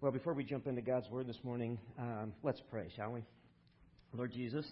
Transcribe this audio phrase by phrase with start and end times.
[0.00, 3.24] Well, before we jump into God's Word this morning, um, let's pray, shall we?
[4.14, 4.64] Lord Jesus,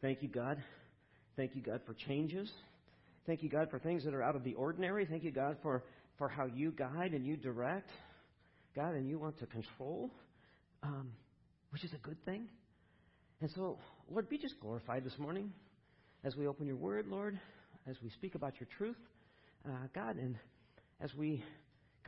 [0.00, 0.62] thank you, God.
[1.36, 2.48] Thank you, God, for changes.
[3.26, 5.04] Thank you, God, for things that are out of the ordinary.
[5.04, 5.82] Thank you, God, for,
[6.16, 7.90] for how you guide and you direct,
[8.76, 10.12] God, and you want to control,
[10.84, 11.10] um,
[11.70, 12.44] which is a good thing.
[13.40, 13.78] And so,
[14.08, 15.52] Lord, be just glorified this morning
[16.22, 17.36] as we open your Word, Lord,
[17.90, 18.96] as we speak about your truth,
[19.66, 20.36] uh, God, and
[21.00, 21.42] as we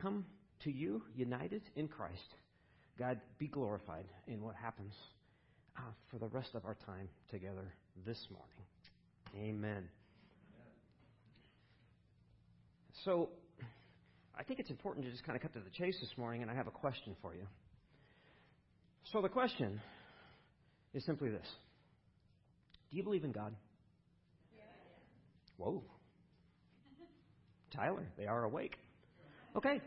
[0.01, 0.23] come
[0.63, 2.35] to you united in Christ.
[2.97, 4.93] God, be glorified in what happens
[5.77, 7.73] uh, for the rest of our time together
[8.05, 9.49] this morning.
[9.55, 9.87] Amen.
[13.05, 13.29] So,
[14.37, 16.49] I think it's important to just kind of cut to the chase this morning, and
[16.49, 17.45] I have a question for you.
[19.11, 19.79] So, the question
[20.93, 21.47] is simply this
[22.89, 23.53] Do you believe in God?
[25.57, 25.83] Whoa.
[27.75, 28.75] Tyler, they are awake.
[29.55, 29.81] Okay.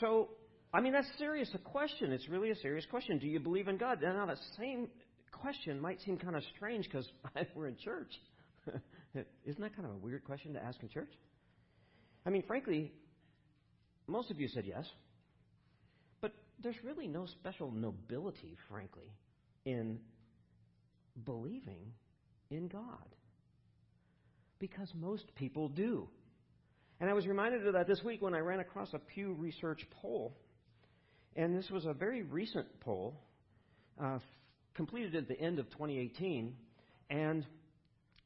[0.00, 0.28] So,
[0.72, 2.12] I mean, that's serious a question.
[2.12, 3.18] It's really a serious question.
[3.18, 3.98] Do you believe in God?
[4.02, 4.88] Now, that same
[5.32, 7.08] question might seem kind of strange because
[7.54, 8.12] we're in church.
[9.44, 11.12] Isn't that kind of a weird question to ask in church?
[12.24, 12.92] I mean, frankly,
[14.06, 14.84] most of you said yes.
[16.20, 19.12] But there's really no special nobility, frankly,
[19.64, 19.98] in
[21.24, 21.92] believing
[22.50, 23.14] in God.
[24.58, 26.08] Because most people do.
[27.00, 29.86] And I was reminded of that this week when I ran across a Pew Research
[30.00, 30.34] poll.
[31.36, 33.20] And this was a very recent poll,
[34.02, 34.18] uh,
[34.74, 36.54] completed at the end of 2018.
[37.10, 37.44] And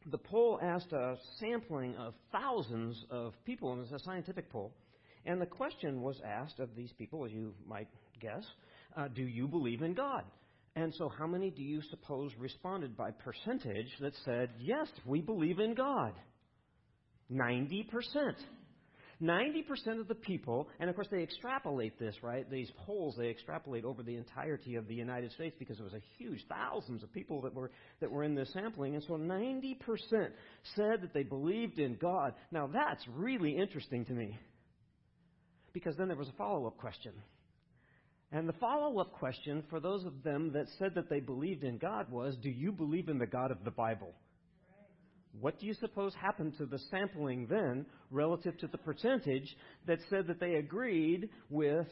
[0.07, 4.73] the poll asked a sampling of thousands of people, and it was a scientific poll.
[5.27, 7.89] And the question was asked of these people, as you might
[8.21, 8.45] guess,
[8.97, 10.25] uh, do you believe in God?
[10.77, 15.59] And so, how many do you suppose responded by percentage that said, yes, we believe
[15.59, 16.15] in God?
[17.31, 17.87] 90%.
[19.23, 22.51] 90% of the people, and of course they extrapolate this, right?
[22.51, 26.03] These polls, they extrapolate over the entirety of the United States because it was a
[26.17, 28.95] huge, thousands of people that were, that were in this sampling.
[28.95, 29.77] And so 90%
[30.75, 32.35] said that they believed in God.
[32.51, 34.39] Now that's really interesting to me
[35.73, 37.13] because then there was a follow up question.
[38.33, 41.79] And the follow up question for those of them that said that they believed in
[41.79, 44.15] God was Do you believe in the God of the Bible?
[45.39, 50.27] What do you suppose happened to the sampling then relative to the percentage that said
[50.27, 51.87] that they agreed with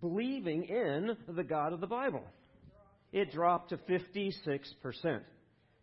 [0.00, 2.24] believing in the God of the Bible?
[3.12, 5.20] It dropped to 56%.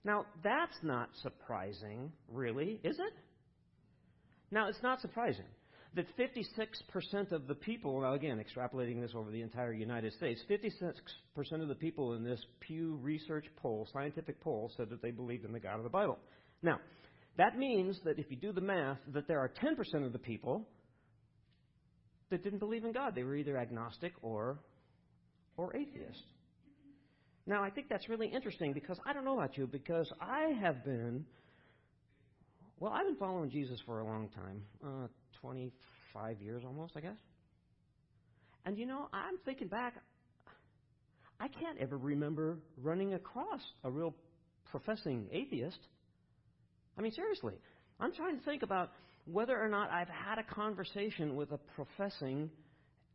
[0.06, 3.13] Now, that's not surprising, really, is it?
[4.52, 5.46] Now, it's not surprising
[5.96, 11.62] that 56% of the people, now again, extrapolating this over the entire United States, 56%
[11.62, 15.53] of the people in this Pew Research poll, scientific poll, said that they believed in
[15.53, 16.18] the God of the Bible.
[16.63, 16.79] Now,
[17.38, 20.68] that means that if you do the math, that there are 10% of the people
[22.29, 23.13] that didn't believe in God.
[23.16, 24.57] They were either agnostic or,
[25.57, 26.23] or atheist.
[27.46, 30.85] Now, I think that's really interesting because I don't know about you, because I have
[30.85, 31.25] been,
[32.79, 35.07] well, I've been following Jesus for a long time uh,
[35.41, 37.18] 25 years almost, I guess.
[38.66, 39.96] And you know, I'm thinking back,
[41.40, 44.16] I can't ever remember running across a real
[44.72, 45.79] professing atheist
[46.97, 47.53] I mean, seriously,
[47.99, 48.91] I'm trying to think about
[49.25, 52.49] whether or not I've had a conversation with a professing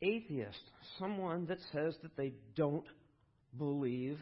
[0.00, 0.62] atheist,
[0.98, 2.86] someone that says that they don't
[3.56, 4.18] believe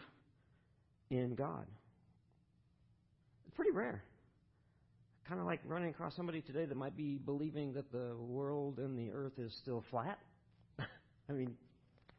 [1.10, 1.66] in God.
[3.46, 4.02] It's pretty rare.
[5.28, 8.96] Kind of like running across somebody today that might be believing that the world and
[8.96, 10.18] the earth is still flat.
[10.78, 11.54] I mean,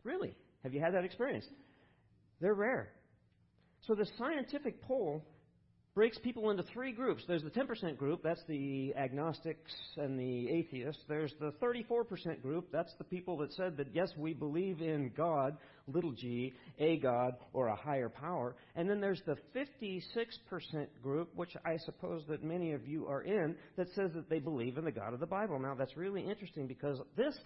[0.03, 1.45] really, have you had that experience?
[2.41, 2.89] They're rare.
[3.85, 5.23] So the scientific poll
[5.97, 7.23] breaks people into three groups.
[7.27, 11.01] There's the 10% group, that's the agnostics and the atheists.
[11.07, 15.57] There's the 34% group, that's the people that said that, yes, we believe in God,
[15.87, 18.55] little g, a God, or a higher power.
[18.75, 23.55] And then there's the 56% group, which I suppose that many of you are in,
[23.77, 25.59] that says that they believe in the God of the Bible.
[25.59, 27.37] Now, that's really interesting because this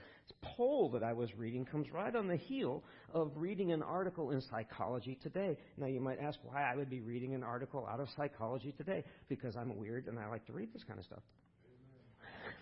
[0.41, 4.41] poll that I was reading comes right on the heel of reading an article in
[4.41, 5.57] Psychology Today.
[5.77, 9.03] Now, you might ask why I would be reading an article out of Psychology Today,
[9.29, 11.23] because I'm weird and I like to read this kind of stuff.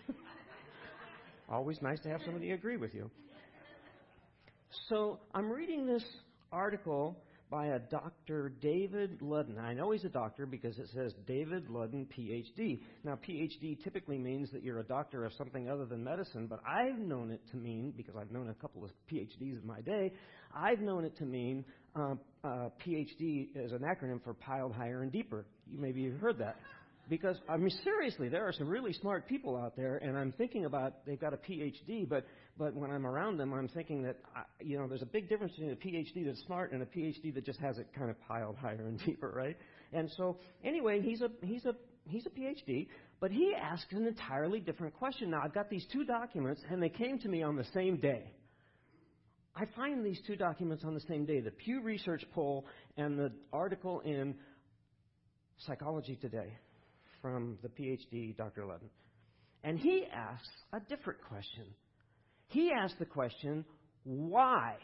[1.48, 3.10] Always nice to have somebody agree with you.
[4.88, 6.04] So I'm reading this
[6.52, 7.16] article
[7.50, 8.52] by a Dr.
[8.60, 9.58] David Ludden.
[9.58, 12.80] I know he's a doctor because it says David Ludden, PhD.
[13.02, 16.98] Now, PhD typically means that you're a doctor of something other than medicine, but I've
[17.00, 20.12] known it to mean, because I've known a couple of PhDs in my day,
[20.54, 21.64] I've known it to mean
[21.96, 25.44] um, uh, PhD is an acronym for piled higher and deeper.
[25.68, 26.56] You maybe have heard that.
[27.08, 30.64] Because, I mean, seriously, there are some really smart people out there, and I'm thinking
[30.64, 32.24] about they've got a PhD, but
[32.60, 35.54] but when I'm around them, I'm thinking that, I, you know, there's a big difference
[35.54, 38.56] between a PhD that's smart and a PhD that just has it kind of piled
[38.56, 39.56] higher and deeper, right?
[39.94, 41.74] And so, anyway, he's a, he's a,
[42.06, 45.30] he's a PhD, but he asked an entirely different question.
[45.30, 48.30] Now, I've got these two documents, and they came to me on the same day.
[49.56, 52.66] I find these two documents on the same day the Pew Research poll
[52.98, 54.34] and the article in
[55.66, 56.52] Psychology Today
[57.22, 58.64] from the PhD, Dr.
[58.64, 58.90] Ludden.
[59.64, 61.64] And he asks a different question.
[62.50, 63.64] He asks the question,
[64.04, 64.76] why?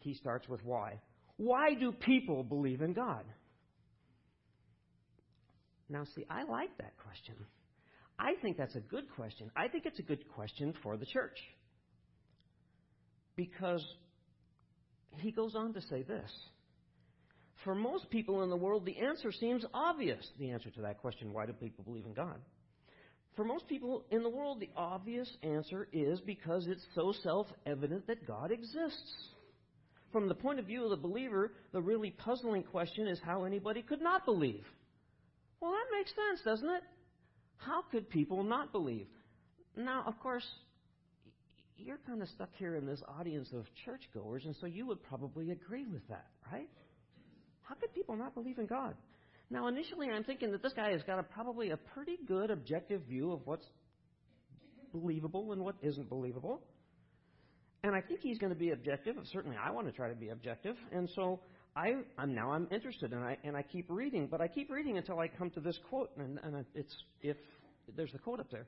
[0.00, 1.00] He starts with why.
[1.36, 3.24] Why do people believe in God?
[5.88, 7.34] Now, see, I like that question.
[8.18, 9.50] I think that's a good question.
[9.54, 11.38] I think it's a good question for the church.
[13.36, 13.84] Because
[15.18, 16.30] he goes on to say this
[17.64, 20.26] For most people in the world, the answer seems obvious.
[20.38, 22.40] The answer to that question, why do people believe in God?
[23.36, 28.06] For most people in the world, the obvious answer is because it's so self evident
[28.06, 29.14] that God exists.
[30.12, 33.80] From the point of view of the believer, the really puzzling question is how anybody
[33.80, 34.64] could not believe.
[35.60, 36.82] Well, that makes sense, doesn't it?
[37.56, 39.06] How could people not believe?
[39.76, 40.46] Now, of course,
[41.78, 45.50] you're kind of stuck here in this audience of churchgoers, and so you would probably
[45.50, 46.68] agree with that, right?
[47.62, 48.94] How could people not believe in God?
[49.52, 53.02] Now, initially, I'm thinking that this guy has got a, probably a pretty good objective
[53.02, 53.66] view of what's
[54.94, 56.62] believable and what isn't believable.
[57.84, 59.14] And I think he's going to be objective.
[59.30, 60.76] Certainly, I want to try to be objective.
[60.90, 61.40] And so
[61.76, 64.96] I, am now I'm interested, and I and I keep reading, but I keep reading
[64.96, 67.36] until I come to this quote, and, and it's if
[67.94, 68.66] there's the quote up there.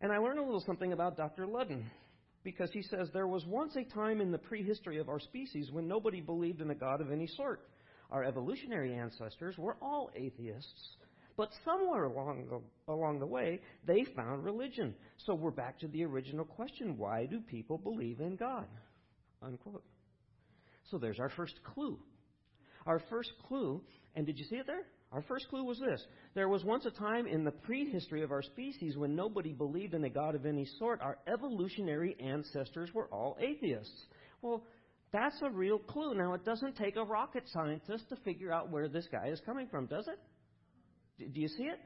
[0.00, 1.46] And I learn a little something about Dr.
[1.46, 1.84] Ludden
[2.42, 5.86] because he says there was once a time in the prehistory of our species when
[5.86, 7.60] nobody believed in a god of any sort.
[8.10, 10.96] Our evolutionary ancestors were all atheists,
[11.36, 14.94] but somewhere along the, along the way they found religion.
[15.26, 18.66] So we're back to the original question: Why do people believe in God?
[19.42, 19.84] Unquote.
[20.90, 21.98] So there's our first clue.
[22.86, 23.82] Our first clue,
[24.16, 24.86] and did you see it there?
[25.12, 26.02] Our first clue was this.
[26.34, 30.04] There was once a time in the prehistory of our species when nobody believed in
[30.04, 31.00] a God of any sort.
[31.00, 34.06] Our evolutionary ancestors were all atheists.
[34.42, 34.64] Well,
[35.12, 36.14] that's a real clue.
[36.14, 39.68] Now, it doesn't take a rocket scientist to figure out where this guy is coming
[39.68, 41.32] from, does it?
[41.32, 41.80] Do you see it?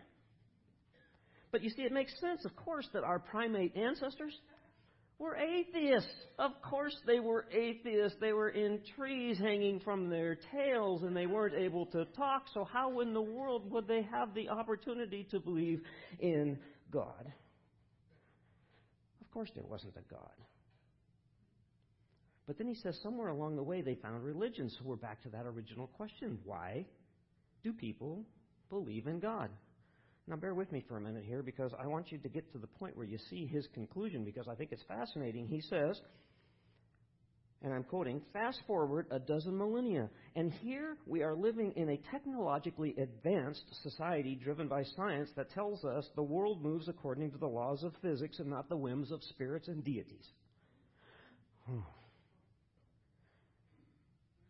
[1.50, 4.34] But you see, it makes sense, of course, that our primate ancestors,
[5.22, 6.10] were atheists.
[6.38, 8.18] Of course they were atheists.
[8.20, 12.46] They were in trees hanging from their tails and they weren't able to talk.
[12.52, 15.80] So how in the world would they have the opportunity to believe
[16.18, 16.58] in
[16.90, 17.32] God?
[19.20, 20.32] Of course there wasn't a God.
[22.46, 24.68] But then he says somewhere along the way they found religion.
[24.68, 26.38] So we're back to that original question.
[26.44, 26.86] Why
[27.62, 28.24] do people
[28.68, 29.50] believe in God?
[30.26, 32.58] Now, bear with me for a minute here because I want you to get to
[32.58, 35.48] the point where you see his conclusion because I think it's fascinating.
[35.48, 36.00] He says,
[37.64, 41.96] and I'm quoting, fast forward a dozen millennia, and here we are living in a
[42.10, 47.46] technologically advanced society driven by science that tells us the world moves according to the
[47.46, 50.26] laws of physics and not the whims of spirits and deities.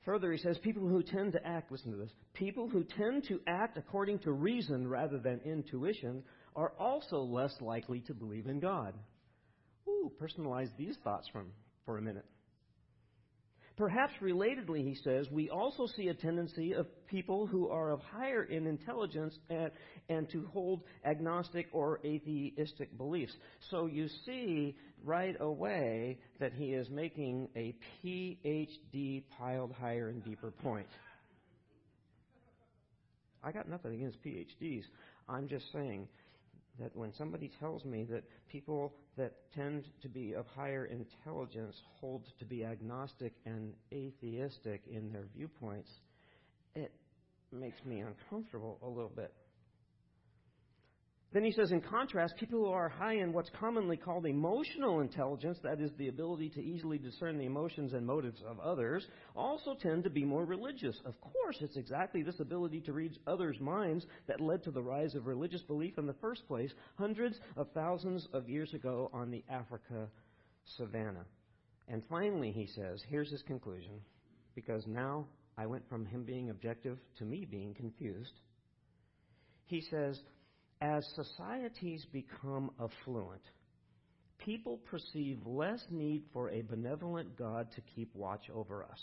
[0.05, 3.41] Further, he says, people who tend to act, listen to this, people who tend to
[3.47, 6.25] act according to reason rather than intuition
[6.57, 8.95] are also less likely to believe in God.
[9.89, 11.53] Ooh, personalize these thoughts from,
[11.87, 12.25] for a minute.
[13.77, 18.45] Perhaps relatedly, he says, we also see a tendency of people who are of higher
[18.45, 19.71] in intelligence and,
[20.09, 23.33] and to hold agnostic or atheistic beliefs.
[23.71, 27.75] So you see right away that he is making a
[28.05, 30.89] PhD piled higher and deeper point.
[33.43, 34.85] I got nothing against PhDs.
[35.29, 36.09] I'm just saying
[36.79, 42.25] that when somebody tells me that people that tend to be of higher intelligence hold
[42.39, 45.91] to be agnostic and atheistic in their viewpoints,
[46.75, 46.93] it
[47.53, 49.33] makes me uncomfortable a little bit.
[51.33, 55.59] Then he says, in contrast, people who are high in what's commonly called emotional intelligence,
[55.63, 60.05] that is, the ability to easily discern the emotions and motives of others, also tend
[60.05, 61.01] to be more religious.
[61.07, 65.15] Of course, it's exactly this ability to read others' minds that led to the rise
[65.15, 69.43] of religious belief in the first place, hundreds of thousands of years ago on the
[69.49, 70.09] Africa
[70.77, 71.25] savannah.
[71.89, 74.01] And finally, he says, here's his conclusion,
[74.55, 78.35] because now I went from him being objective to me being confused.
[79.65, 80.21] He says,
[80.83, 83.41] as societies become affluent,
[84.39, 89.01] people perceive less need for a benevolent God to keep watch over us.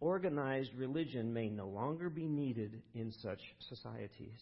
[0.00, 4.40] Organized religion may no longer be needed in such societies.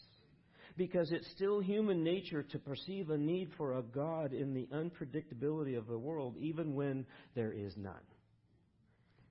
[0.76, 5.76] because it's still human nature to perceive a need for a God in the unpredictability
[5.76, 7.94] of the world, even when there is none.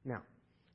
[0.05, 0.21] Now,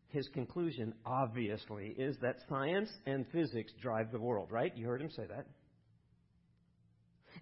[0.09, 4.77] his conclusion, obviously, is that science and physics drive the world, right?
[4.77, 5.47] You heard him say that.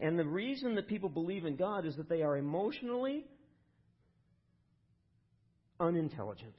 [0.00, 3.24] And the reason that people believe in God is that they are emotionally
[5.80, 6.54] unintelligent.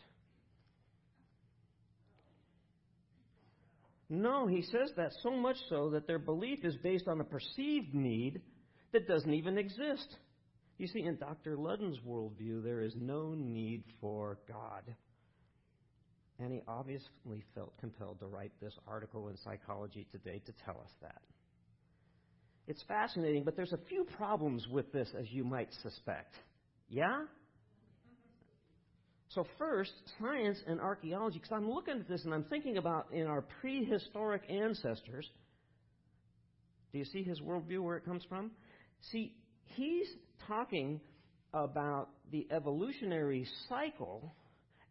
[4.10, 7.94] No, he says that so much so that their belief is based on a perceived
[7.94, 8.42] need
[8.94, 10.15] that doesn't even exist.
[10.77, 11.58] You see, in Dr.
[11.58, 14.84] Ludden's worldview, there is no need for God.
[16.38, 20.92] And he obviously felt compelled to write this article in Psychology Today to tell us
[21.01, 21.22] that.
[22.67, 26.34] It's fascinating, but there's a few problems with this, as you might suspect.
[26.89, 27.25] Yeah?
[29.29, 33.27] So, first, science and archaeology, because I'm looking at this and I'm thinking about in
[33.27, 35.29] our prehistoric ancestors.
[36.91, 38.51] Do you see his worldview where it comes from?
[39.12, 39.34] See,
[39.75, 40.07] he's
[40.48, 41.01] talking
[41.53, 44.34] about the evolutionary cycle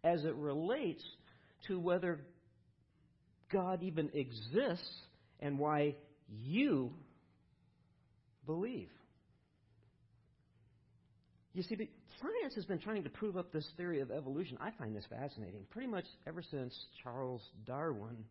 [0.05, 1.03] as it relates
[1.67, 2.21] to whether
[3.51, 4.91] God even exists
[5.41, 5.97] and why
[6.29, 6.93] you
[8.47, 8.89] believe.
[11.53, 11.77] You see,
[12.21, 14.59] science has been trying to prove up this theory of evolution.
[14.61, 15.67] I find this fascinating.
[15.71, 18.25] Pretty much ever since Charles Darwin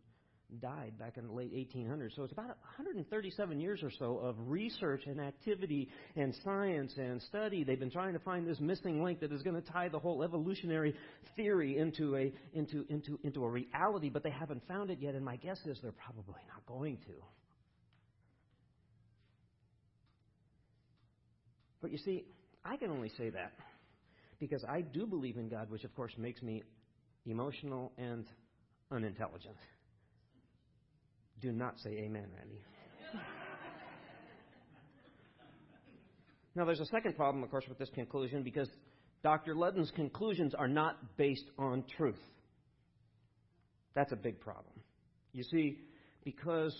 [0.62, 2.16] died back in the late 1800s.
[2.16, 7.64] So it's about 137 years or so of research and activity and science and study.
[7.64, 10.24] They've been trying to find this missing link that is going to tie the whole
[10.24, 10.96] evolutionary
[11.36, 15.16] theory into a into into into a reality, but they haven't found it yet.
[15.16, 17.14] And my guess is they're probably not going to.
[21.84, 22.26] But you see,
[22.64, 23.52] I can only say that
[24.40, 26.64] because I do believe in God, which of course makes me
[27.26, 28.26] emotional and
[28.90, 29.58] unintelligent.
[31.42, 32.62] Do not say amen, Randy.
[36.56, 38.70] now, there's a second problem, of course, with this conclusion because
[39.22, 39.54] Dr.
[39.54, 42.16] Ludden's conclusions are not based on truth.
[43.94, 44.74] That's a big problem.
[45.34, 45.80] You see,
[46.24, 46.74] because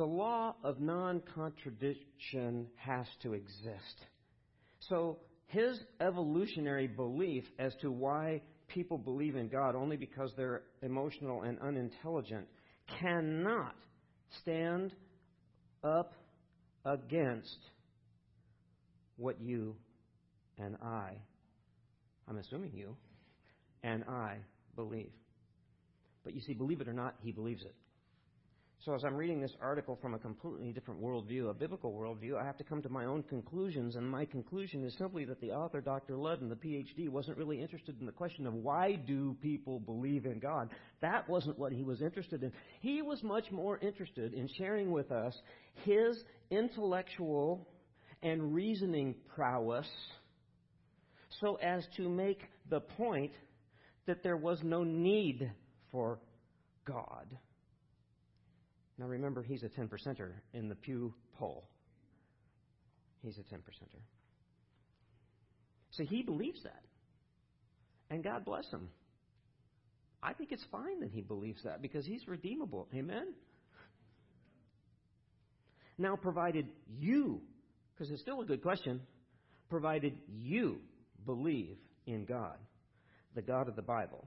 [0.00, 4.06] the law of non contradiction has to exist.
[4.88, 11.42] So his evolutionary belief as to why people believe in God only because they're emotional
[11.42, 12.46] and unintelligent
[12.98, 13.74] cannot
[14.40, 14.94] stand
[15.84, 16.14] up
[16.86, 17.58] against
[19.18, 19.76] what you
[20.56, 21.10] and I,
[22.26, 22.96] I'm assuming you,
[23.82, 24.38] and I
[24.76, 25.12] believe.
[26.24, 27.74] But you see, believe it or not, he believes it.
[28.82, 32.46] So, as I'm reading this article from a completely different worldview, a biblical worldview, I
[32.46, 33.94] have to come to my own conclusions.
[33.94, 36.14] And my conclusion is simply that the author, Dr.
[36.14, 40.38] Ludden, the PhD, wasn't really interested in the question of why do people believe in
[40.38, 40.70] God.
[41.02, 42.52] That wasn't what he was interested in.
[42.80, 45.36] He was much more interested in sharing with us
[45.84, 46.16] his
[46.50, 47.68] intellectual
[48.22, 49.88] and reasoning prowess
[51.42, 53.32] so as to make the point
[54.06, 55.52] that there was no need
[55.92, 56.18] for
[56.86, 57.26] God.
[59.00, 61.64] Now remember, he's a 10 percenter in the Pew poll.
[63.22, 64.00] He's a 10 percenter.
[65.92, 66.82] So he believes that.
[68.10, 68.90] And God bless him.
[70.22, 72.88] I think it's fine that he believes that because he's redeemable.
[72.94, 73.32] Amen?
[75.96, 76.66] Now, provided
[76.98, 77.40] you,
[77.94, 79.00] because it's still a good question,
[79.70, 80.78] provided you
[81.24, 82.58] believe in God,
[83.34, 84.26] the God of the Bible,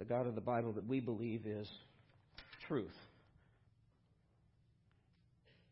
[0.00, 1.68] the God of the Bible that we believe is
[2.66, 2.96] truth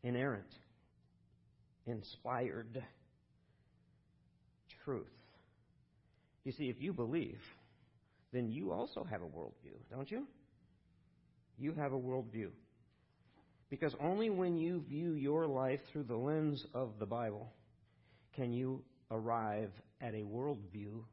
[0.03, 0.51] inerrant,
[1.85, 2.83] inspired
[4.83, 5.05] truth.
[6.43, 7.39] You see, if you believe,
[8.33, 10.25] then you also have a worldview, don't you?
[11.57, 12.49] You have a worldview.
[13.69, 17.51] Because only when you view your life through the lens of the Bible
[18.35, 18.81] can you
[19.11, 21.03] arrive at a worldview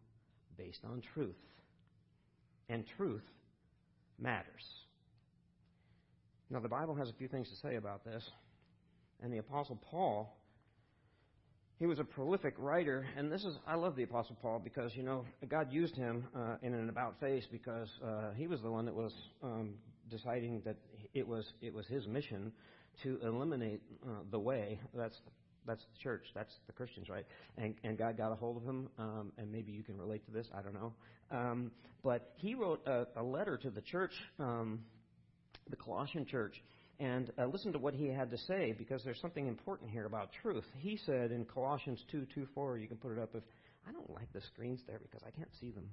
[0.56, 1.34] based on truth.
[2.68, 3.22] And truth
[4.18, 4.64] matters.
[6.50, 8.28] Now, the Bible has a few things to say about this.
[9.22, 10.36] And the Apostle Paul,
[11.78, 15.02] he was a prolific writer, and this is I love the Apostle Paul because you
[15.02, 18.84] know God used him uh, in an about face because uh, he was the one
[18.84, 19.74] that was um,
[20.10, 20.76] deciding that
[21.14, 22.52] it was it was his mission
[23.02, 24.80] to eliminate uh, the way.
[24.94, 25.16] That's
[25.66, 26.24] that's the church.
[26.34, 27.26] That's the Christians, right?
[27.56, 30.32] And, and God got a hold of him, um, and maybe you can relate to
[30.32, 30.48] this.
[30.56, 30.92] I don't know.
[31.30, 31.70] Um,
[32.02, 34.80] but he wrote a, a letter to the church, um,
[35.68, 36.62] the Colossian church,
[37.00, 40.30] and uh, listen to what he had to say because there's something important here about
[40.42, 40.64] truth.
[40.78, 43.42] He said in Colossians 2 2 4, you can put it up if
[43.88, 45.88] I don't like the screens there because I can't see them.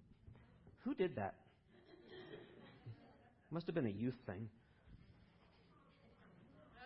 [0.83, 1.35] Who did that?
[3.51, 4.50] Must have been a youth thing.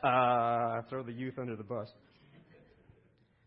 [0.03, 1.89] Uh, throw the youth under the bus.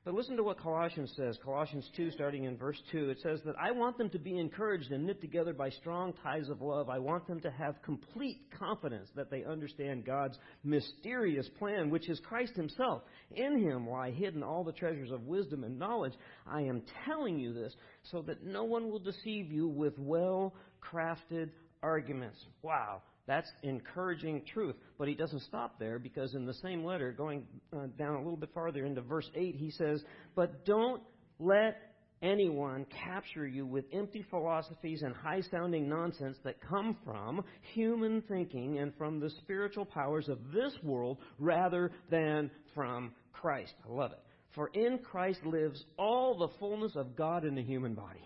[0.05, 1.39] But listen to what Colossians says.
[1.45, 4.91] Colossians 2, starting in verse 2, it says that I want them to be encouraged
[4.91, 6.89] and knit together by strong ties of love.
[6.89, 12.19] I want them to have complete confidence that they understand God's mysterious plan, which is
[12.19, 13.03] Christ Himself.
[13.31, 16.15] In Him lie hidden all the treasures of wisdom and knowledge.
[16.49, 17.73] I am telling you this
[18.11, 22.45] so that no one will deceive you with well crafted arguments.
[22.63, 23.03] Wow.
[23.27, 24.77] That's encouraging truth.
[24.99, 28.37] But he doesn't stop there because in the same letter, going uh, down a little
[28.37, 30.03] bit farther into verse 8, he says,
[30.35, 31.03] But don't
[31.39, 31.77] let
[32.23, 37.43] anyone capture you with empty philosophies and high sounding nonsense that come from
[37.75, 43.75] human thinking and from the spiritual powers of this world rather than from Christ.
[43.89, 44.21] I love it.
[44.55, 48.21] For in Christ lives all the fullness of God in the human body.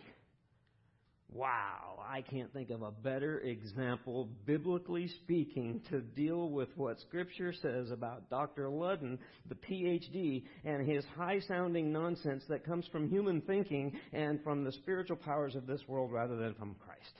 [1.32, 7.52] Wow, I can't think of a better example, biblically speaking, to deal with what Scripture
[7.52, 8.68] says about Dr.
[8.68, 9.18] Ludden,
[9.48, 14.72] the PhD, and his high sounding nonsense that comes from human thinking and from the
[14.72, 17.14] spiritual powers of this world rather than from Christ.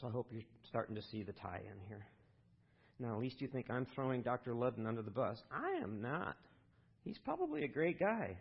[0.00, 2.06] So I hope you're starting to see the tie in here.
[3.00, 4.52] Now, at least you think I'm throwing Dr.
[4.52, 5.38] Ludden under the bus.
[5.50, 6.36] I am not.
[7.04, 8.36] He's probably a great guy.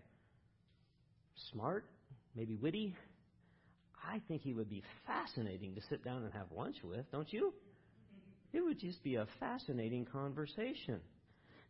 [1.51, 1.85] Smart,
[2.35, 2.95] maybe witty
[4.07, 7.53] I think he would be fascinating to sit down and have lunch with, don't you?
[8.51, 10.99] It would just be a fascinating conversation.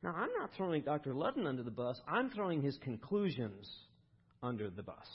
[0.01, 1.13] Now, I'm not throwing Dr.
[1.13, 3.69] Ludden under the bus, I'm throwing his conclusions
[4.41, 5.07] under the bus.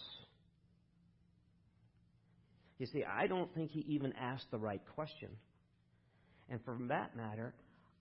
[2.79, 5.29] You see, I don't think he even asked the right question.
[6.49, 7.53] And from that matter,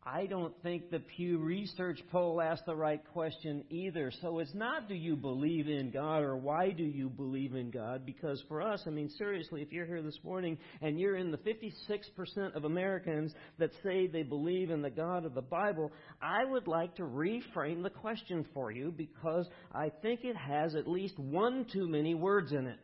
[0.10, 4.10] I don't think the Pew Research poll asked the right question either.
[4.22, 8.06] So it's not do you believe in God or why do you believe in God?
[8.06, 11.38] Because for us, I mean, seriously, if you're here this morning and you're in the
[11.40, 16.68] 56% of Americans that say they believe in the God of the Bible, I would
[16.68, 21.66] like to reframe the question for you because I think it has at least one
[21.74, 22.80] too many words in it.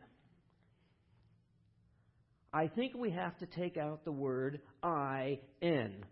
[2.52, 6.04] I think we have to take out the word I in.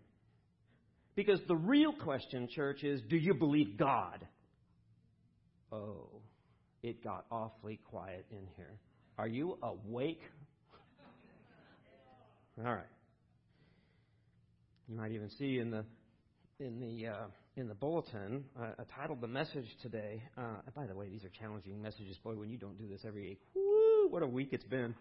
[1.15, 4.25] Because the real question, church, is do you believe God?
[5.71, 6.09] Oh,
[6.81, 8.79] it got awfully quiet in here.
[9.17, 10.21] Are you awake?
[12.59, 12.83] All right.
[14.87, 15.85] You might even see in the
[16.59, 20.21] in the uh, in the bulletin, uh, I titled the message today.
[20.37, 22.35] Uh, by the way, these are challenging messages, boy.
[22.35, 24.93] When you don't do this every week, whoo, what a week it's been.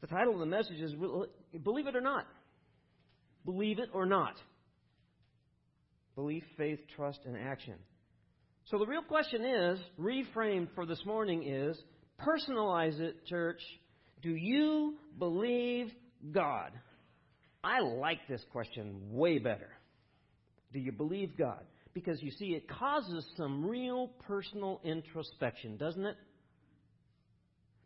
[0.00, 0.94] The title of the message is
[1.62, 2.26] "Believe It or Not."
[3.44, 4.34] Believe it or not.
[6.14, 7.74] Belief, faith, trust, and action.
[8.66, 11.76] So the real question is, reframed for this morning is,
[12.20, 13.60] personalize it, church.
[14.22, 15.90] Do you believe
[16.30, 16.72] God?
[17.64, 19.70] I like this question way better.
[20.72, 21.64] Do you believe God?
[21.94, 26.16] Because you see, it causes some real personal introspection, doesn't it?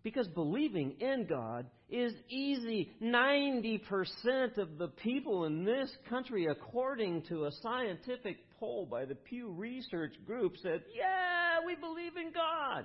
[0.04, 2.90] Because believing in God is easy.
[3.02, 9.50] 90% of the people in this country, according to a scientific poll by the Pew
[9.50, 12.84] Research Group, said, Yeah, we believe in God.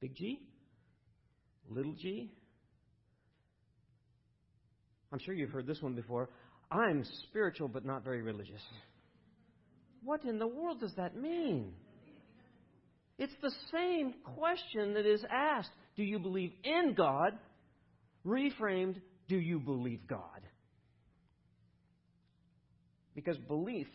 [0.00, 0.40] Big G?
[1.68, 2.30] Little g?
[5.12, 6.30] I'm sure you've heard this one before.
[6.70, 8.60] I'm spiritual but not very religious.
[10.02, 11.72] What in the world does that mean?
[13.18, 17.38] It's the same question that is asked Do you believe in God?
[18.26, 20.20] Reframed, Do you believe God?
[23.14, 23.86] Because belief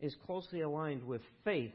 [0.00, 1.72] is closely aligned with faith,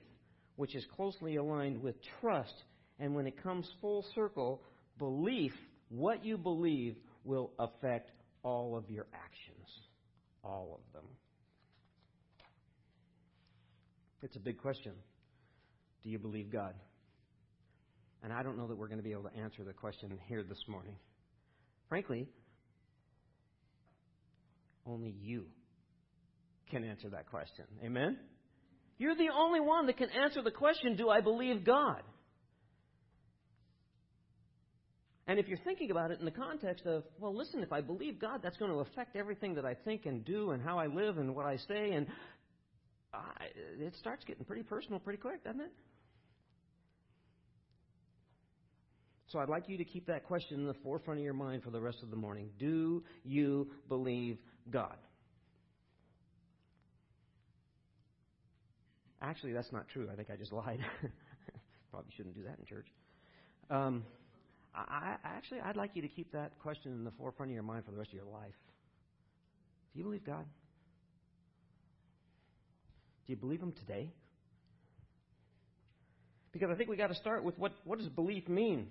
[0.55, 2.53] which is closely aligned with trust.
[2.99, 4.62] And when it comes full circle,
[4.99, 5.53] belief,
[5.89, 8.12] what you believe, will affect
[8.43, 9.67] all of your actions.
[10.43, 11.10] All of them.
[14.21, 14.91] It's a big question.
[16.04, 16.74] Do you believe God?
[18.24, 20.44] And I don't know that we're going to be able to answer the question here
[20.44, 20.96] this morning.
[21.88, 22.28] Frankly,
[24.86, 25.46] only you
[26.70, 27.66] can answer that question.
[27.84, 28.18] Amen?
[28.98, 32.02] You're the only one that can answer the question Do I believe God?
[35.30, 38.20] And if you're thinking about it in the context of, well, listen, if I believe
[38.20, 41.20] God, that's going to affect everything that I think and do and how I live
[41.20, 42.08] and what I say, and
[43.13, 43.45] I,
[43.80, 45.72] it starts getting pretty personal pretty quick, doesn't it?
[49.32, 51.69] So I'd like you to keep that question in the forefront of your mind for
[51.69, 52.50] the rest of the morning.
[52.58, 54.39] Do you believe
[54.72, 54.95] God?
[59.22, 60.10] Actually, that's not true.
[60.12, 60.80] I think I just lied.
[61.91, 62.88] Probably shouldn't do that in church.
[63.69, 64.04] Um,
[64.74, 67.86] I, actually, I'd like you to keep that question in the forefront of your mind
[67.86, 68.56] for the rest of your life.
[69.93, 70.45] Do you believe God?
[73.30, 74.12] Do you believe Him today?
[76.52, 78.88] Because I think we got to start with what, what does belief mean?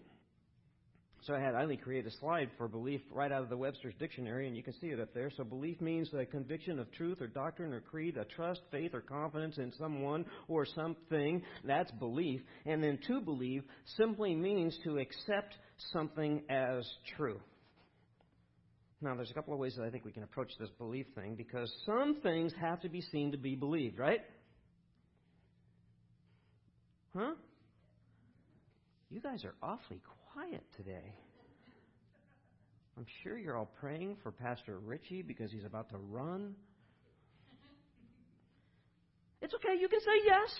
[1.23, 4.47] So I had Eileen create a slide for belief right out of the Webster's dictionary,
[4.47, 5.33] and you can see it up there.
[5.37, 9.01] So belief means a conviction of truth or doctrine or creed, a trust, faith, or
[9.01, 11.43] confidence in someone or something.
[11.65, 12.41] That's belief.
[12.65, 13.65] And then to believe
[13.97, 15.57] simply means to accept
[15.93, 17.41] something as true.
[19.01, 21.37] Now, there's a couple of ways that I think we can approach this belief thing
[21.37, 24.21] because some things have to be seen to be believed, right?
[27.17, 27.35] Huh?
[29.09, 30.01] You guys are awfully
[30.33, 31.15] quiet today.
[32.97, 36.57] I'm sure you're all praying for Pastor Richie because he's about to run.
[39.41, 40.51] It's okay, you can say yes.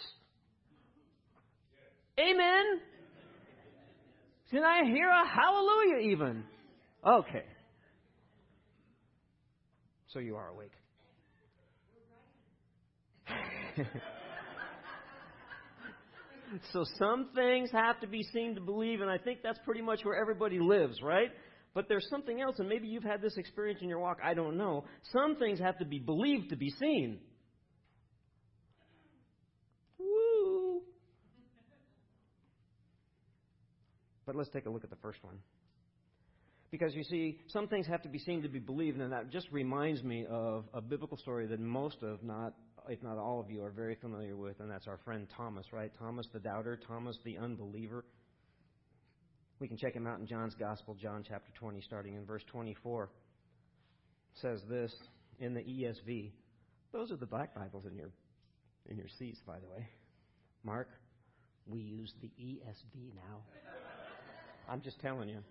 [2.21, 2.81] Amen.
[4.53, 6.45] Can I hear a hallelujah even?
[7.05, 7.45] Okay.
[10.09, 10.73] So you are awake.
[16.73, 20.01] so some things have to be seen to believe, and I think that's pretty much
[20.05, 21.31] where everybody lives, right?
[21.75, 24.57] But there's something else, and maybe you've had this experience in your walk, I don't
[24.57, 24.85] know.
[25.13, 27.19] Some things have to be believed to be seen.
[29.99, 30.81] Woo!
[34.25, 35.37] But let's take a look at the first one.
[36.71, 39.51] Because you see, some things have to be seen to be believed, and that just
[39.51, 42.55] reminds me of a biblical story that most of, not
[42.89, 45.91] if not all of you, are very familiar with, and that's our friend Thomas, right?
[45.99, 48.05] Thomas the doubter, Thomas the unbeliever.
[49.61, 53.05] We can check him out in John's Gospel, John chapter 20, starting in verse 24.
[53.05, 53.11] It
[54.41, 54.95] says this
[55.41, 56.31] in the ESV.
[56.93, 58.11] Those are the black Bibles in your
[58.89, 59.87] in your seats, by the way.
[60.65, 60.89] Mark,
[61.67, 63.43] we use the ESV now.
[64.69, 65.43] I'm just telling you.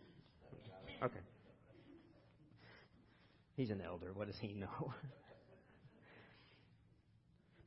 [1.04, 1.20] Okay.
[3.56, 4.12] He's an elder.
[4.14, 4.94] What does he know?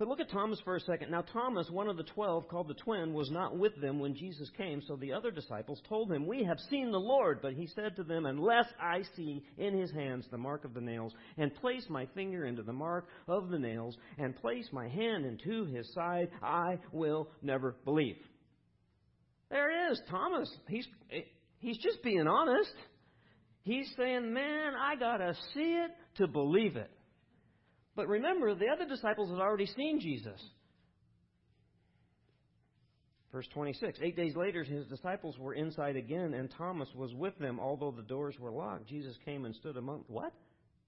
[0.01, 1.11] But look at Thomas for a second.
[1.11, 4.49] Now, Thomas, one of the twelve, called the twin, was not with them when Jesus
[4.57, 7.41] came, so the other disciples told him, We have seen the Lord.
[7.43, 10.81] But he said to them, Unless I see in his hands the mark of the
[10.81, 15.27] nails, and place my finger into the mark of the nails, and place my hand
[15.27, 18.17] into his side, I will never believe.
[19.51, 20.51] There it is, Thomas.
[20.67, 20.89] He's,
[21.59, 22.73] he's just being honest.
[23.63, 26.91] He's saying, Man, I got to see it to believe it.
[27.95, 30.41] But remember, the other disciples had already seen Jesus.
[33.33, 37.61] Verse 26 Eight days later, his disciples were inside again, and Thomas was with them,
[37.61, 38.89] although the doors were locked.
[38.89, 40.05] Jesus came and stood among.
[40.09, 40.33] What?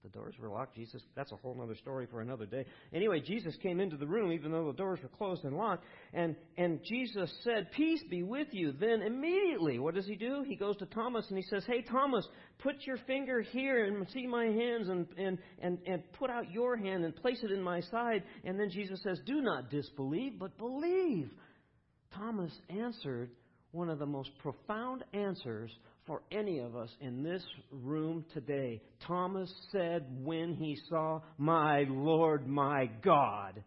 [0.03, 0.75] The doors were locked.
[0.75, 2.65] Jesus, that's a whole other story for another day.
[2.93, 5.85] Anyway, Jesus came into the room even though the doors were closed and locked.
[6.13, 8.73] And, and Jesus said, Peace be with you.
[8.73, 10.43] Then immediately, what does he do?
[10.45, 12.27] He goes to Thomas and he says, Hey, Thomas,
[12.59, 16.75] put your finger here and see my hands and, and, and, and put out your
[16.75, 18.23] hand and place it in my side.
[18.43, 21.29] And then Jesus says, Do not disbelieve, but believe.
[22.13, 23.31] Thomas answered
[23.71, 25.71] one of the most profound answers
[26.05, 28.81] for any of us in this room today.
[29.07, 33.63] Thomas said when he saw my Lord, my God.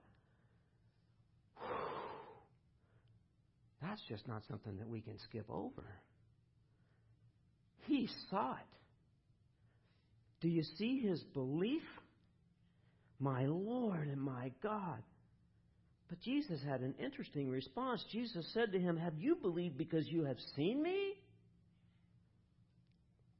[3.81, 5.85] That's just not something that we can skip over.
[7.87, 8.59] He saw it.
[10.41, 11.83] Do you see his belief?
[13.19, 15.03] My Lord and my God.
[16.09, 18.05] But Jesus had an interesting response.
[18.13, 21.15] Jesus said to him, Have you believed because you have seen me?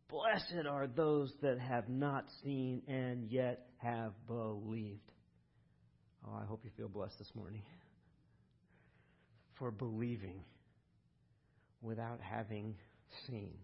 [0.09, 5.01] Blessed are those that have not seen and yet have believed.
[6.27, 7.63] Oh, I hope you feel blessed this morning
[9.59, 10.45] for believing
[11.83, 12.75] without having
[13.27, 13.55] seen.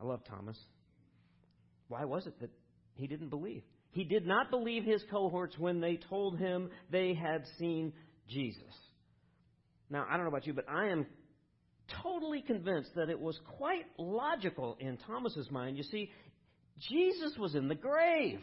[0.00, 0.58] I love Thomas.
[1.88, 2.50] Why was it that
[2.94, 3.62] he didn't believe?
[3.90, 7.92] He did not believe his cohorts when they told him they had seen
[8.28, 8.74] Jesus.
[9.90, 11.06] Now, I don't know about you, but I am
[12.02, 15.76] totally convinced that it was quite logical in Thomas's mind.
[15.76, 16.10] You see,
[16.88, 18.40] Jesus was in the grave.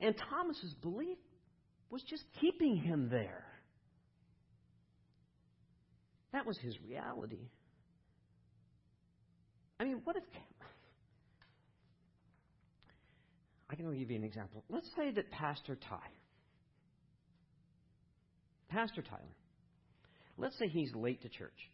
[0.00, 1.18] And Thomas's belief
[1.90, 3.44] was just keeping him there.
[6.32, 7.50] That was his reality.
[9.78, 10.22] I mean, what if.
[13.70, 14.64] I can only give you an example.
[14.68, 16.00] Let's say that Pastor Ty,
[18.72, 19.36] Pastor Tyler,
[20.38, 21.70] let's say he's late to church.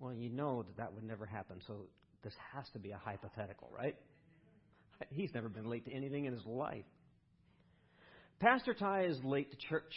[0.00, 1.86] Well, you know that that would never happen, so
[2.24, 3.94] this has to be a hypothetical, right?
[5.10, 6.84] He's never been late to anything in his life.
[8.40, 9.92] Pastor Ty is late to church.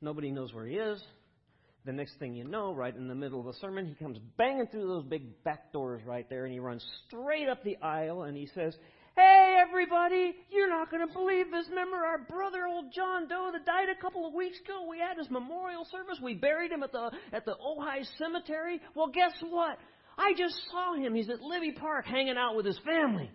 [0.00, 1.02] Nobody knows where he is.
[1.84, 4.66] the next thing you know, right in the middle of the sermon, he comes banging
[4.66, 8.36] through those big back doors right there, and he runs straight up the aisle, and
[8.36, 8.76] he says,
[9.18, 11.66] Hey, everybody, you're not going to believe this.
[11.70, 14.86] Remember our brother, old John Doe, that died a couple of weeks ago?
[14.88, 16.20] We had his memorial service.
[16.22, 18.80] We buried him at the, at the Ojai Cemetery.
[18.94, 19.76] Well, guess what?
[20.16, 21.16] I just saw him.
[21.16, 23.28] He's at Libby Park hanging out with his family.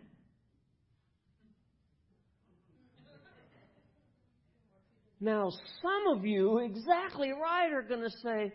[5.20, 5.50] Now,
[5.82, 8.54] some of you, exactly right, are going to say,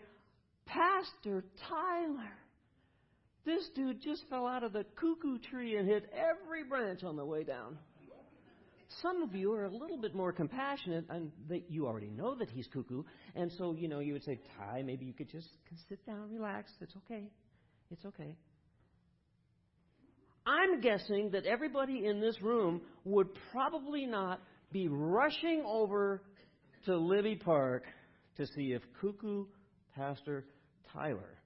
[0.65, 2.33] Pastor Tyler,
[3.49, 7.25] this dude just fell out of the cuckoo tree and hit every branch on the
[7.25, 7.79] way down.
[9.01, 12.49] Some of you are a little bit more compassionate, and that you already know that
[12.49, 13.03] he's cuckoo,
[13.35, 15.47] and so you know you would say, Ty, maybe you could just
[15.87, 16.71] sit down, relax.
[16.81, 17.23] It's okay.
[17.91, 18.35] It's okay.
[20.45, 26.23] I'm guessing that everybody in this room would probably not be rushing over
[26.85, 27.83] to Libby Park
[28.37, 29.45] to see if Cuckoo
[29.95, 30.45] Pastor
[30.93, 31.37] Tyler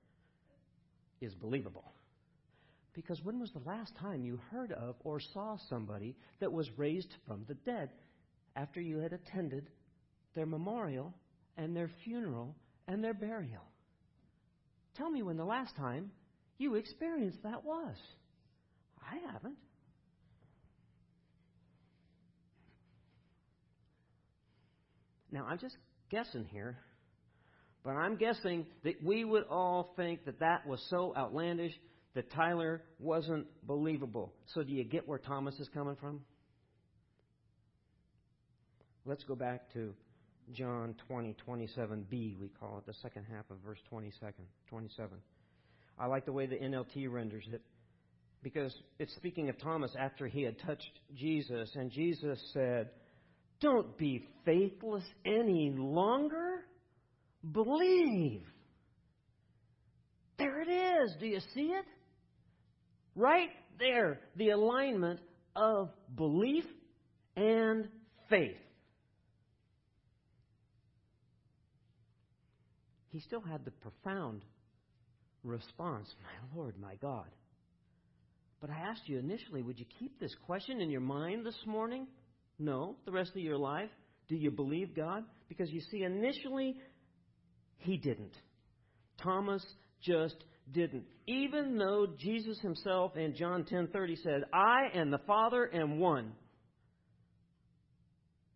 [1.20, 1.93] is believable.
[2.94, 7.14] Because when was the last time you heard of or saw somebody that was raised
[7.28, 7.90] from the dead
[8.56, 9.70] after you had attended
[10.36, 11.14] their memorial
[11.58, 12.56] and their funeral
[12.88, 13.64] and their burial?
[14.96, 16.12] Tell me when the last time
[16.60, 17.96] you experienced that was.
[19.02, 19.58] I haven't.
[25.32, 25.76] Now, I'm just
[26.12, 26.78] guessing here,
[27.84, 31.74] but I'm guessing that we would all think that that was so outlandish
[32.16, 34.34] that Tyler wasn't believable.
[34.54, 36.22] So, do you get where Thomas is coming from?
[39.06, 39.94] Let's go back to
[40.54, 45.18] John 20, 27b, we call it, the second half of verse 22nd, 27.
[45.98, 47.62] I like the way the NLT renders it
[48.42, 52.90] because it's speaking of Thomas after he had touched Jesus, and Jesus said,
[53.62, 56.66] don't be faithless any longer.
[57.50, 58.44] Believe.
[60.38, 61.16] There it is.
[61.20, 61.86] Do you see it?
[63.16, 63.50] Right
[63.80, 65.20] there, the alignment
[65.56, 66.66] of belief
[67.36, 67.88] and
[68.30, 68.58] faith.
[73.10, 74.42] He still had the profound
[75.44, 77.28] response, My Lord, my God.
[78.60, 82.08] But I asked you initially, would you keep this question in your mind this morning?
[82.58, 83.90] No, the rest of your life.
[84.30, 85.26] Do you believe God?
[85.50, 86.78] Because you see, initially,
[87.80, 88.36] he didn't.
[89.22, 89.64] Thomas
[90.02, 90.38] just
[90.72, 91.06] didn't.
[91.28, 96.36] Even though Jesus himself in John 10:30 said, "I and the Father am one."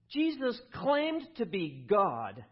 [0.10, 2.44] Jesus claimed to be God.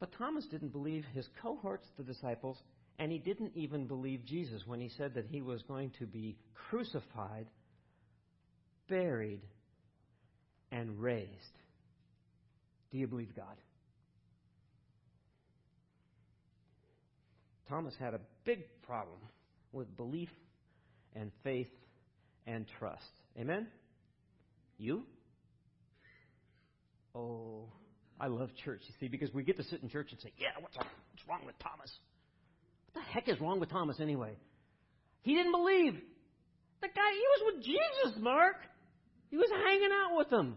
[0.00, 2.60] But Thomas didn't believe his cohorts, the disciples,
[2.98, 6.36] and he didn't even believe Jesus when he said that he was going to be
[6.54, 7.48] crucified,
[8.88, 9.42] buried,
[10.72, 11.58] and raised.
[12.90, 13.56] Do you believe God?
[17.72, 19.18] Thomas had a big problem
[19.72, 20.28] with belief
[21.16, 21.70] and faith
[22.46, 23.00] and trust.
[23.40, 23.66] Amen?
[24.76, 25.04] You?
[27.14, 27.64] Oh,
[28.20, 30.48] I love church, you see, because we get to sit in church and say, yeah,
[30.60, 31.90] what's wrong, what's wrong with Thomas?
[32.92, 34.36] What the heck is wrong with Thomas anyway?
[35.22, 35.94] He didn't believe.
[36.82, 38.56] The guy, he was with Jesus, Mark.
[39.30, 40.56] He was hanging out with them,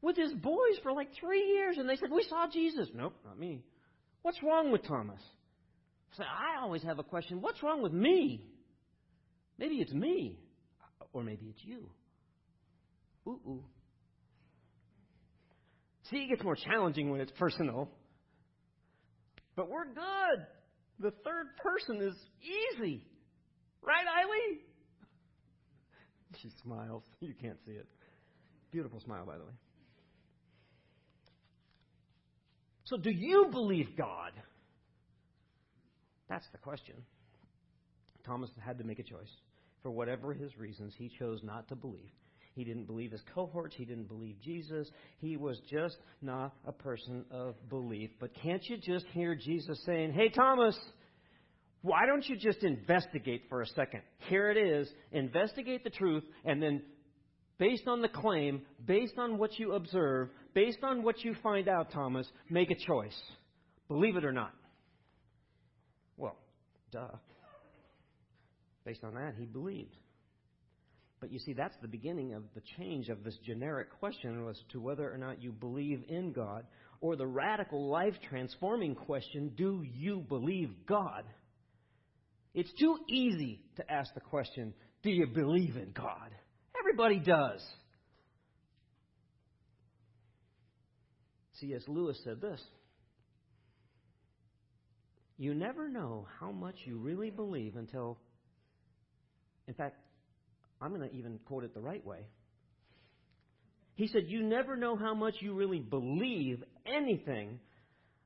[0.00, 2.88] with his boys for like three years, and they said, We saw Jesus.
[2.94, 3.62] Nope, not me.
[4.22, 5.20] What's wrong with Thomas?
[6.16, 8.44] So I always have a question what's wrong with me?
[9.58, 10.38] Maybe it's me,
[11.12, 11.90] or maybe it's you.
[13.26, 13.64] Ooh, ooh.
[16.10, 17.90] See, it gets more challenging when it's personal.
[19.54, 20.46] But we're good.
[20.98, 23.06] The third person is easy.
[23.82, 24.60] Right, Eileen?
[26.42, 27.02] She smiles.
[27.20, 27.86] You can't see it.
[28.72, 29.52] Beautiful smile, by the way.
[32.84, 34.32] So, do you believe God?
[36.30, 36.94] That's the question.
[38.24, 39.28] Thomas had to make a choice.
[39.82, 42.12] For whatever his reasons, he chose not to believe.
[42.54, 43.74] He didn't believe his cohorts.
[43.76, 44.88] He didn't believe Jesus.
[45.18, 48.10] He was just not a person of belief.
[48.20, 50.78] But can't you just hear Jesus saying, Hey, Thomas,
[51.82, 54.02] why don't you just investigate for a second?
[54.28, 54.88] Here it is.
[55.12, 56.82] Investigate the truth, and then,
[57.58, 61.90] based on the claim, based on what you observe, based on what you find out,
[61.92, 63.18] Thomas, make a choice.
[63.88, 64.52] Believe it or not.
[66.92, 67.16] Duh.
[68.84, 69.96] Based on that, he believed.
[71.20, 74.80] But you see, that's the beginning of the change of this generic question as to
[74.80, 76.64] whether or not you believe in God,
[77.02, 81.24] or the radical life transforming question do you believe God?
[82.54, 86.30] It's too easy to ask the question, Do you believe in God?
[86.78, 87.62] Everybody does.
[91.54, 91.82] C.S.
[91.86, 92.60] Lewis said this
[95.40, 98.18] You never know how much you really believe until,
[99.66, 99.96] in fact,
[100.82, 102.26] I'm going to even quote it the right way.
[103.94, 107.58] He said, You never know how much you really believe anything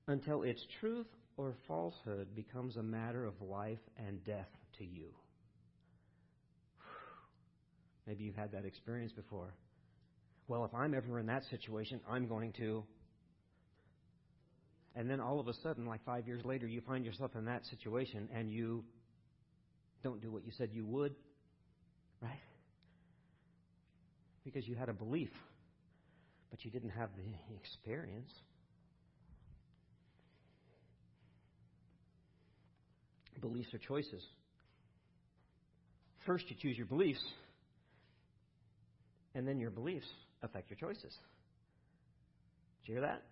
[0.09, 5.11] until its truth or falsehood becomes a matter of life and death to you.
[8.09, 9.55] Maybe you've had that experience before.
[10.49, 12.83] Well, if I'm ever in that situation, I'm going to.
[14.97, 17.67] And then all of a sudden, like five years later, you find yourself in that
[17.67, 18.85] situation and you
[20.03, 21.15] don't do what you said you would,
[22.21, 22.41] right?
[24.45, 25.31] Because you had a belief,
[26.51, 28.31] but you didn't have the experience.
[33.41, 34.23] Beliefs are choices.
[36.25, 37.23] First, you choose your beliefs,
[39.35, 40.07] and then your beliefs
[40.43, 41.13] affect your choices.
[42.81, 43.23] Did you hear that?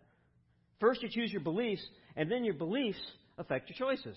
[0.82, 1.80] First, you choose your beliefs,
[2.16, 2.98] and then your beliefs
[3.38, 4.16] affect your choices.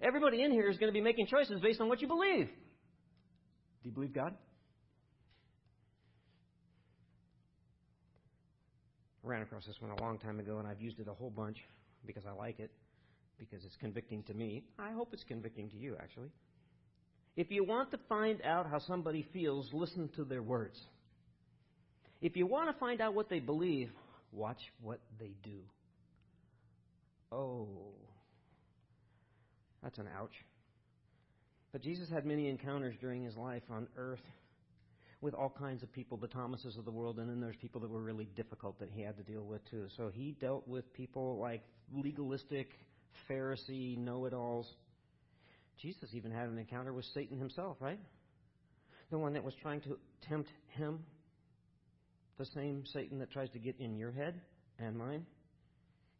[0.00, 2.46] Everybody in here is going to be making choices based on what you believe.
[2.46, 4.34] Do you believe God?
[9.24, 11.30] I ran across this one a long time ago, and I've used it a whole
[11.30, 11.58] bunch
[12.04, 12.72] because I like it,
[13.38, 14.64] because it's convicting to me.
[14.80, 16.30] I hope it's convicting to you, actually.
[17.36, 20.80] If you want to find out how somebody feels, listen to their words.
[22.20, 23.90] If you want to find out what they believe,
[24.32, 25.60] watch what they do.
[27.32, 27.66] Oh,
[29.82, 30.34] that's an ouch.
[31.72, 34.20] But Jesus had many encounters during his life on earth
[35.22, 37.88] with all kinds of people, the Thomases of the world, and then there's people that
[37.88, 39.86] were really difficult that he had to deal with too.
[39.96, 41.62] So he dealt with people like
[41.94, 42.68] legalistic,
[43.30, 44.66] Pharisee, know it alls.
[45.80, 48.00] Jesus even had an encounter with Satan himself, right?
[49.10, 49.96] The one that was trying to
[50.28, 51.00] tempt him
[52.38, 54.40] the same Satan that tries to get in your head
[54.78, 55.24] and mine.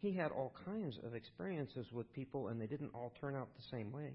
[0.03, 3.63] He had all kinds of experiences with people, and they didn't all turn out the
[3.71, 4.15] same way.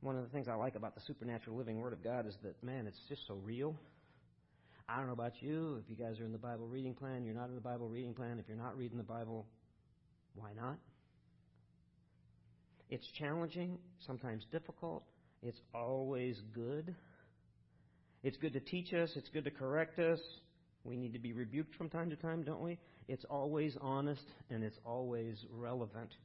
[0.00, 2.60] One of the things I like about the supernatural living Word of God is that,
[2.60, 3.76] man, it's just so real.
[4.88, 5.80] I don't know about you.
[5.80, 8.14] If you guys are in the Bible reading plan, you're not in the Bible reading
[8.14, 8.40] plan.
[8.40, 9.46] If you're not reading the Bible,
[10.34, 10.76] why not?
[12.90, 15.04] It's challenging, sometimes difficult.
[15.40, 16.96] It's always good.
[18.24, 20.18] It's good to teach us, it's good to correct us.
[20.84, 22.78] We need to be rebuked from time to time, don't we?
[23.08, 26.16] It's always honest and it's always relevant.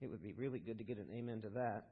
[0.00, 1.86] It would be really good to get an amen to that.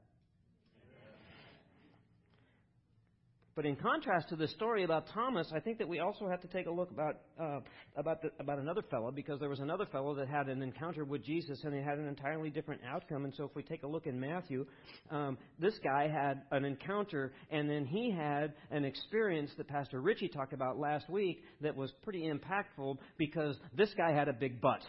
[3.56, 6.48] But in contrast to the story about Thomas, I think that we also have to
[6.48, 7.60] take a look about uh,
[7.96, 11.24] about the, about another fellow because there was another fellow that had an encounter with
[11.24, 13.24] Jesus and he had an entirely different outcome.
[13.24, 14.66] And so, if we take a look in Matthew,
[15.10, 20.28] um, this guy had an encounter and then he had an experience that Pastor Richie
[20.28, 24.82] talked about last week that was pretty impactful because this guy had a big butt,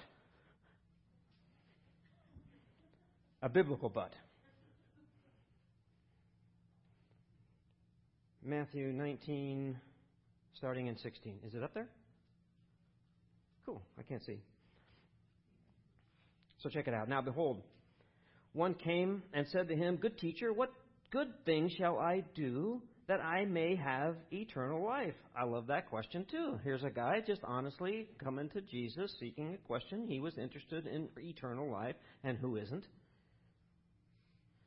[3.42, 4.14] a biblical butt.
[8.44, 9.78] Matthew 19,
[10.56, 11.40] starting in 16.
[11.46, 11.88] Is it up there?
[13.66, 13.82] Cool.
[14.00, 14.40] I can't see.
[16.60, 17.08] So check it out.
[17.08, 17.62] Now, behold,
[18.54, 20.72] one came and said to him, Good teacher, what
[21.12, 25.16] good thing shall I do that I may have eternal life?
[25.36, 26.60] I love that question too.
[26.64, 30.08] Here's a guy just honestly coming to Jesus seeking a question.
[30.08, 32.86] He was interested in eternal life, and who isn't?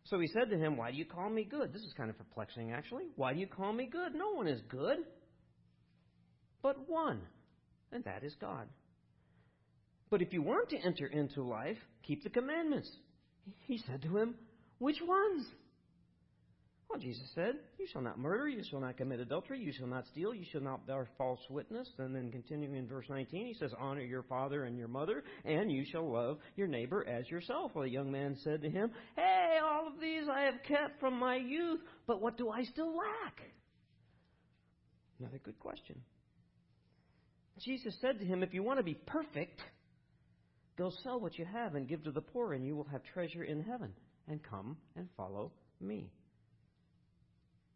[0.05, 1.73] So he said to him, Why do you call me good?
[1.73, 3.05] This is kind of perplexing, actually.
[3.17, 4.15] Why do you call me good?
[4.15, 4.99] No one is good
[6.65, 7.21] but one,
[7.93, 8.67] and that is God.
[10.11, 12.91] But if you want to enter into life, keep the commandments.
[13.67, 14.35] He said to him,
[14.79, 15.47] Which ones?
[17.01, 20.35] Jesus said, You shall not murder, you shall not commit adultery, you shall not steal,
[20.35, 21.89] you shall not bear false witness.
[21.99, 25.71] And then continuing in verse 19, he says, Honor your father and your mother, and
[25.71, 27.73] you shall love your neighbor as yourself.
[27.75, 31.19] Well, the young man said to him, Hey, all of these I have kept from
[31.19, 33.41] my youth, but what do I still lack?
[35.19, 35.97] Another good question.
[37.59, 39.61] Jesus said to him, If you want to be perfect,
[40.77, 43.45] go sell what you have and give to the poor, and you will have treasure
[43.45, 43.93] in heaven.
[44.27, 46.11] And come and follow me.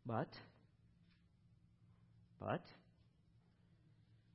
[0.09, 0.29] But,
[2.41, 2.63] but,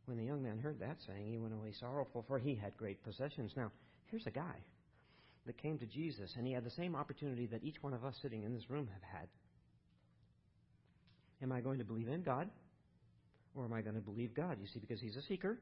[0.06, 3.04] when the young man heard that saying, he went away sorrowful, for he had great
[3.04, 3.54] possessions.
[3.58, 3.72] Now,
[4.12, 4.56] here's a guy
[5.48, 8.14] that came to Jesus, and he had the same opportunity that each one of us
[8.22, 9.28] sitting in this room have had.
[11.42, 12.50] Am I going to believe in God?
[13.56, 14.58] Or am I going to believe God?
[14.62, 15.58] You see, because he's a seeker.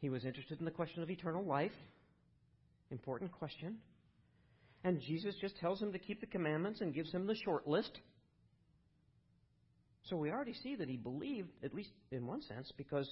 [0.00, 1.72] He was interested in the question of eternal life.
[2.92, 3.78] Important question.
[4.84, 7.98] And Jesus just tells him to keep the commandments and gives him the short list.
[10.10, 13.08] So we already see that he believed, at least in one sense, because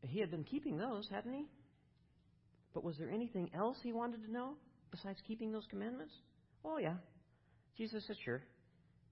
[0.00, 1.44] he had been keeping those, hadn't he?
[2.72, 4.54] But was there anything else he wanted to know
[4.90, 6.14] besides keeping those commandments?
[6.64, 6.94] Oh, yeah.
[7.76, 8.42] Jesus said, sure.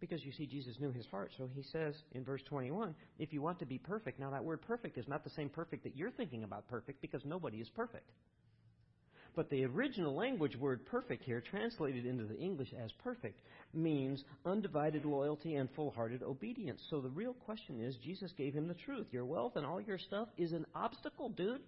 [0.00, 1.32] Because you see, Jesus knew his heart.
[1.36, 4.62] So he says in verse 21 if you want to be perfect, now that word
[4.62, 8.10] perfect is not the same perfect that you're thinking about perfect because nobody is perfect.
[9.36, 13.40] But the original language word perfect here, translated into the English as perfect,
[13.72, 16.80] means undivided loyalty and full hearted obedience.
[16.88, 19.08] So the real question is Jesus gave him the truth.
[19.10, 21.62] Your wealth and all your stuff is an obstacle, dude.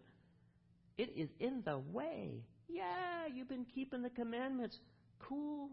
[0.96, 2.44] It is in the way.
[2.68, 4.78] Yeah, you've been keeping the commandments.
[5.18, 5.68] Cool.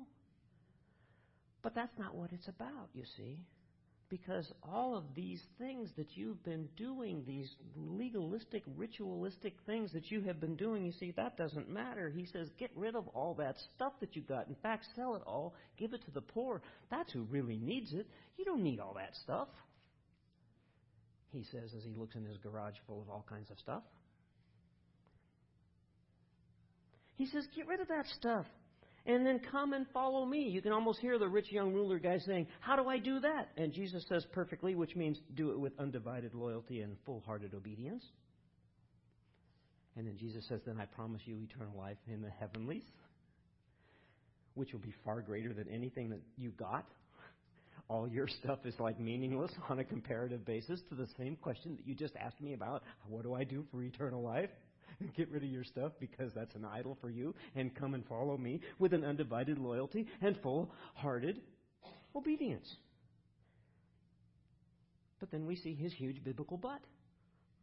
[1.61, 3.37] But that's not what it's about, you see.
[4.13, 10.21] Because all of these things that you've been doing, these legalistic, ritualistic things that you
[10.21, 12.13] have been doing, you see, that doesn't matter.
[12.15, 14.49] He says, get rid of all that stuff that you got.
[14.49, 16.61] In fact, sell it all, give it to the poor.
[16.91, 18.05] That's who really needs it.
[18.37, 19.47] You don't need all that stuff.
[21.31, 23.81] He says as he looks in his garage full of all kinds of stuff.
[27.15, 28.45] He says, get rid of that stuff
[29.05, 30.47] and then come and follow me.
[30.47, 33.49] You can almost hear the rich young ruler guy saying, How do I do that?
[33.57, 38.03] And Jesus says perfectly, which means do it with undivided loyalty and full hearted obedience.
[39.97, 42.83] And then Jesus says, Then I promise you eternal life in the heavenlies,
[44.53, 46.85] which will be far greater than anything that you got.
[47.89, 51.85] All your stuff is like meaningless on a comparative basis to the same question that
[51.85, 54.49] you just asked me about what do I do for eternal life?
[55.17, 58.37] Get rid of your stuff because that's an idol for you and come and follow
[58.37, 61.41] me with an undivided loyalty and full hearted
[62.15, 62.67] obedience.
[65.19, 66.81] But then we see his huge biblical butt.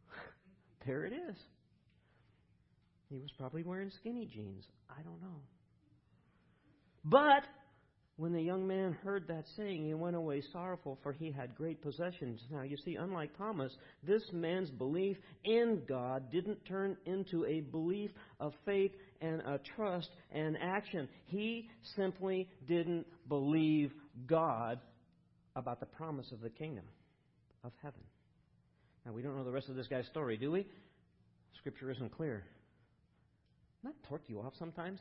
[0.85, 1.35] there it is.
[3.09, 4.63] He was probably wearing skinny jeans.
[4.89, 5.41] I don't know.
[7.03, 7.43] But
[8.21, 11.81] when the young man heard that saying, he went away sorrowful, for he had great
[11.81, 12.39] possessions.
[12.51, 18.11] Now, you see, unlike Thomas, this man's belief in God didn't turn into a belief
[18.39, 18.91] of faith
[19.21, 21.09] and a trust and action.
[21.25, 23.91] He simply didn't believe
[24.27, 24.79] God
[25.55, 26.85] about the promise of the kingdom
[27.63, 28.01] of heaven.
[29.03, 30.67] Now, we don't know the rest of this guy's story, do we?
[31.57, 32.43] Scripture isn't clear.
[33.83, 34.99] That torque you off sometimes?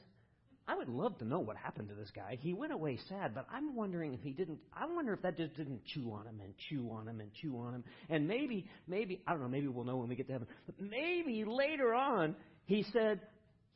[0.71, 2.39] I would love to know what happened to this guy.
[2.41, 4.61] He went away sad, but I'm wondering if he didn't.
[4.73, 7.59] I wonder if that just didn't chew on him and chew on him and chew
[7.59, 7.85] on him.
[8.09, 9.49] And maybe, maybe I don't know.
[9.49, 10.47] Maybe we'll know when we get to heaven.
[10.67, 13.21] But maybe later on he said,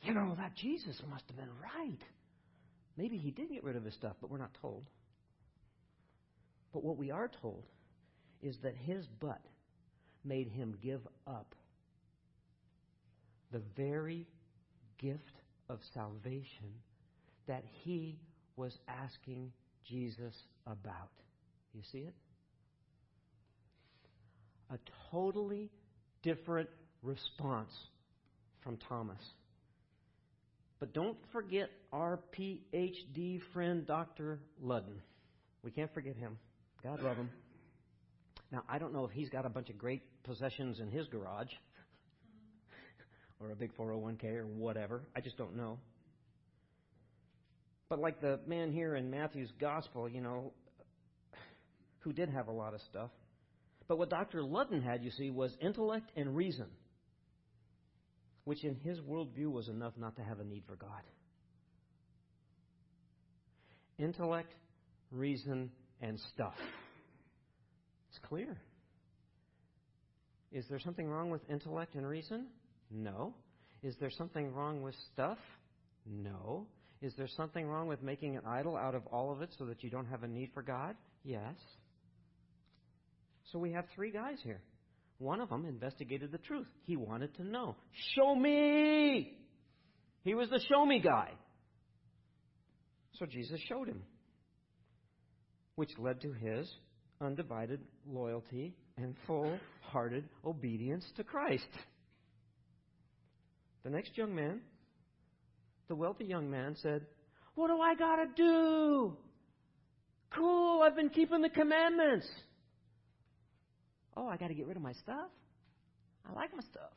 [0.03, 1.99] "You know, that Jesus must have been right."
[2.97, 4.85] Maybe he did get rid of his stuff, but we're not told.
[6.73, 7.65] But what we are told
[8.41, 9.43] is that his butt
[10.23, 11.57] made him give up
[13.51, 14.29] the very
[14.99, 16.73] gift of salvation
[17.47, 18.19] that he
[18.57, 19.53] was asking
[19.89, 20.35] Jesus
[20.67, 21.11] about.
[21.73, 22.15] You see it?
[24.71, 24.79] A
[25.11, 25.71] totally
[26.23, 26.69] different
[27.03, 27.71] response
[28.63, 29.21] from Thomas.
[30.81, 34.41] But don't forget our PhD friend, Dr.
[34.63, 35.01] Ludden.
[35.63, 36.39] We can't forget him.
[36.83, 37.31] God love him.
[38.53, 41.51] Now, I don't know if he's got a bunch of great possessions in his garage
[43.41, 45.03] or a big 401k or whatever.
[45.15, 45.79] I just don't know.
[47.89, 50.53] But like the man here in Matthew's gospel, you know,
[52.01, 53.11] who did have a lot of stuff.
[53.87, 54.41] But what Dr.
[54.41, 56.67] Ludden had, you see, was intellect and reason,
[58.45, 61.03] which in his worldview was enough not to have a need for God.
[63.99, 64.53] Intellect,
[65.11, 65.71] reason,
[66.01, 66.55] and stuff.
[68.11, 68.57] It's clear.
[70.51, 72.47] Is there something wrong with intellect and reason?
[72.91, 73.35] No.
[73.83, 75.39] Is there something wrong with stuff?
[76.07, 76.67] No.
[77.03, 79.83] Is there something wrong with making an idol out of all of it so that
[79.83, 80.97] you don't have a need for God?
[81.23, 81.55] Yes.
[83.53, 84.61] So we have three guys here.
[85.19, 86.67] One of them investigated the truth.
[86.85, 87.77] He wanted to know.
[88.17, 89.37] Show me!
[90.23, 91.31] He was the show me guy.
[93.19, 94.03] So Jesus showed him,
[95.77, 96.69] which led to his
[97.21, 101.69] undivided loyalty and full hearted obedience to Christ.
[103.85, 104.61] The next young man,
[105.89, 107.03] the wealthy young man, said,
[107.55, 109.17] What do I got to do?
[110.35, 112.27] Cool, I've been keeping the commandments.
[114.17, 115.29] Oh, I got to get rid of my stuff?
[116.29, 116.93] I like my stuff.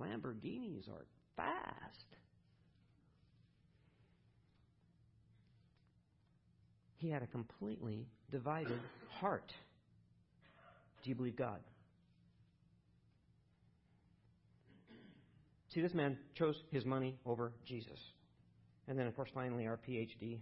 [0.00, 2.06] Lamborghinis are fast.
[6.96, 8.80] He had a completely divided
[9.20, 9.52] heart.
[11.02, 11.60] Do you believe God?
[15.76, 17.98] See, this man chose his money over Jesus.
[18.88, 20.38] And then, of course, finally, our PhD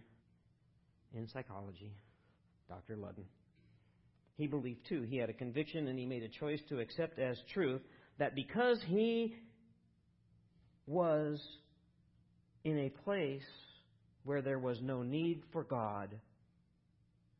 [1.12, 1.92] in psychology,
[2.68, 2.94] Dr.
[2.94, 3.24] Ludden.
[4.36, 5.02] he believed too.
[5.02, 7.80] He had a conviction and he made a choice to accept as truth
[8.18, 9.34] that because he
[10.86, 11.42] was
[12.62, 13.42] in a place
[14.22, 16.10] where there was no need for God,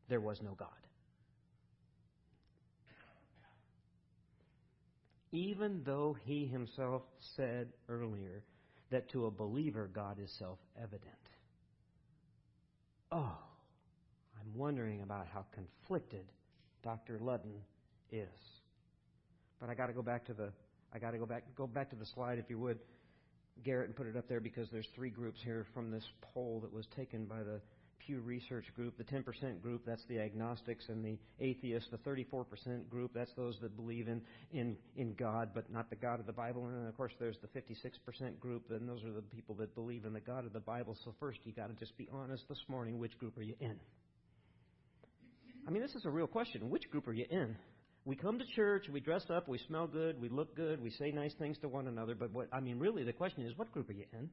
[0.09, 0.67] there was no God.
[5.31, 7.01] Even though he himself
[7.35, 8.43] said earlier
[8.91, 11.01] that to a believer God is self evident.
[13.11, 13.37] Oh,
[14.39, 16.25] I'm wondering about how conflicted
[16.83, 17.19] Dr.
[17.19, 17.59] Ludden
[18.11, 18.27] is.
[19.59, 20.51] But I got to go back to the
[20.93, 22.79] I got to go back go back to the slide if you would,
[23.63, 26.71] Garrett, and put it up there because there's three groups here from this poll that
[26.71, 27.59] was taken by the
[27.99, 28.97] Pew Research group.
[28.97, 31.89] The 10% group, that's the agnostics and the atheists.
[31.91, 34.21] The 34% group, that's those that believe in,
[34.51, 36.65] in, in God, but not the God of the Bible.
[36.67, 40.13] And of course, there's the 56% group, and those are the people that believe in
[40.13, 40.97] the God of the Bible.
[41.03, 43.75] So, first, you got to just be honest this morning which group are you in?
[45.67, 46.69] I mean, this is a real question.
[46.69, 47.55] Which group are you in?
[48.05, 51.11] We come to church, we dress up, we smell good, we look good, we say
[51.11, 53.89] nice things to one another, but what I mean really the question is what group
[53.89, 54.29] are you in?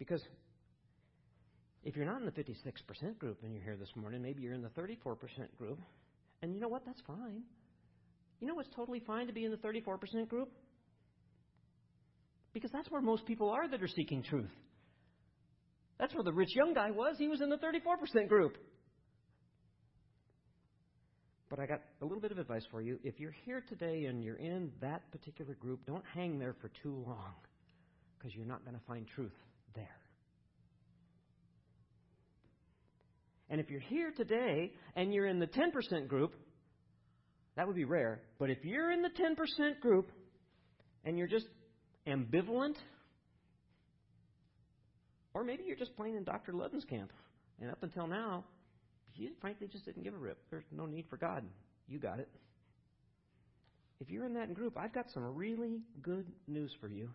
[0.00, 0.20] Because
[1.84, 4.62] if you're not in the 56% group and you're here this morning, maybe you're in
[4.62, 5.16] the 34%
[5.58, 5.80] group.
[6.42, 6.82] And you know what?
[6.86, 7.42] That's fine.
[8.40, 10.50] You know what's totally fine to be in the 34% group?
[12.52, 14.50] Because that's where most people are that are seeking truth.
[15.98, 17.16] That's where the rich young guy was.
[17.18, 18.56] He was in the 34% group.
[21.48, 22.98] But I got a little bit of advice for you.
[23.04, 27.04] If you're here today and you're in that particular group, don't hang there for too
[27.06, 27.34] long
[28.18, 29.34] because you're not going to find truth
[29.74, 30.01] there.
[33.52, 36.34] And if you're here today and you're in the 10% group,
[37.54, 38.22] that would be rare.
[38.38, 40.10] But if you're in the 10% group
[41.04, 41.46] and you're just
[42.08, 42.76] ambivalent,
[45.34, 46.52] or maybe you're just playing in Dr.
[46.52, 47.12] Ludden's camp,
[47.60, 48.42] and up until now,
[49.14, 50.38] you frankly just didn't give a rip.
[50.50, 51.44] There's no need for God.
[51.88, 52.30] You got it.
[54.00, 57.10] If you're in that group, I've got some really good news for you.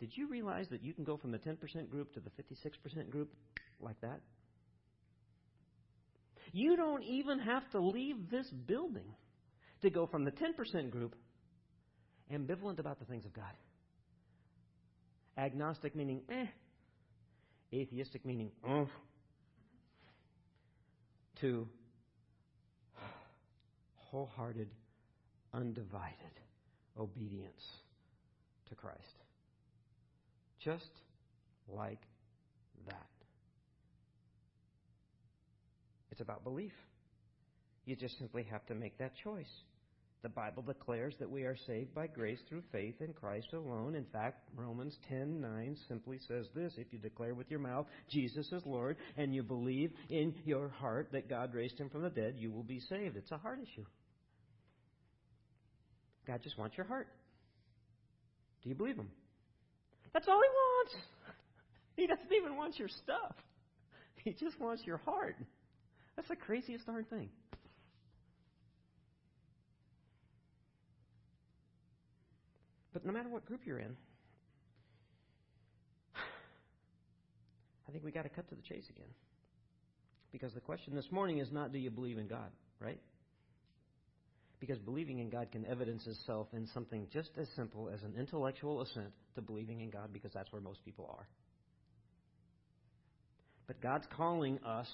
[0.00, 3.32] Did you realize that you can go from the 10% group to the 56% group
[3.80, 4.18] like that?
[6.56, 9.14] You don't even have to leave this building
[9.82, 11.14] to go from the 10% group
[12.32, 13.52] ambivalent about the things of God.
[15.36, 16.46] Agnostic meaning eh.
[17.74, 18.88] Atheistic meaning oh
[21.42, 21.68] to
[24.10, 24.70] wholehearted,
[25.52, 26.40] undivided
[26.98, 27.62] obedience
[28.70, 29.02] to Christ.
[30.64, 30.88] Just
[31.68, 32.00] like
[32.86, 33.15] that.
[36.16, 36.72] It's about belief.
[37.84, 39.50] You just simply have to make that choice.
[40.22, 43.94] The Bible declares that we are saved by grace through faith in Christ alone.
[43.94, 48.64] In fact, Romans 10:9 simply says this, if you declare with your mouth Jesus is
[48.64, 52.50] Lord and you believe in your heart that God raised him from the dead, you
[52.50, 53.18] will be saved.
[53.18, 53.84] It's a heart issue.
[56.26, 57.08] God just wants your heart.
[58.62, 59.10] Do you believe him?
[60.14, 60.96] That's all he wants.
[61.94, 63.34] He doesn't even want your stuff.
[64.16, 65.36] He just wants your heart.
[66.16, 67.28] That's the craziest darn thing.
[72.92, 73.94] But no matter what group you're in,
[77.86, 79.10] I think we got to cut to the chase again.
[80.32, 82.50] Because the question this morning is not do you believe in God,
[82.80, 82.98] right?
[84.60, 88.80] Because believing in God can evidence itself in something just as simple as an intellectual
[88.80, 91.28] assent to believing in God, because that's where most people are.
[93.66, 94.88] But God's calling us,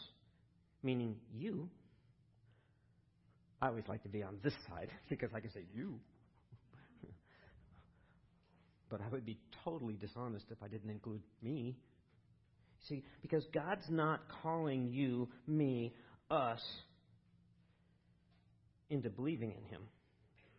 [0.82, 1.68] meaning you.
[3.60, 6.00] I always like to be on this side because I can say you
[8.90, 11.76] but I would be totally dishonest if I didn't include me.
[12.88, 15.94] See, because God's not calling you, me,
[16.30, 16.60] us
[18.90, 19.82] into believing in Him.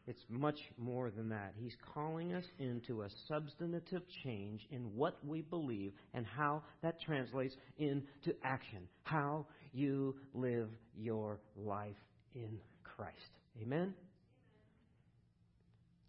[0.05, 1.53] It's much more than that.
[1.57, 7.55] He's calling us into a substantive change in what we believe and how that translates
[7.77, 8.79] into action.
[9.03, 11.95] How you live your life
[12.35, 13.15] in Christ.
[13.61, 13.93] Amen?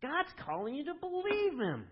[0.03, 1.85] God's calling you to believe Him.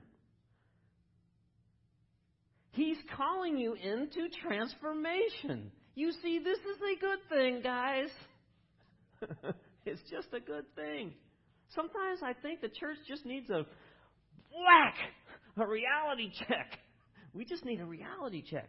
[2.73, 5.71] He's calling you into transformation.
[5.95, 8.09] You see, this is a good thing, guys.
[9.87, 11.13] it's just a good thing.
[11.75, 13.65] Sometimes I think the church just needs a
[14.53, 14.95] whack,
[15.57, 16.79] a reality check.
[17.35, 18.69] We just need a reality check.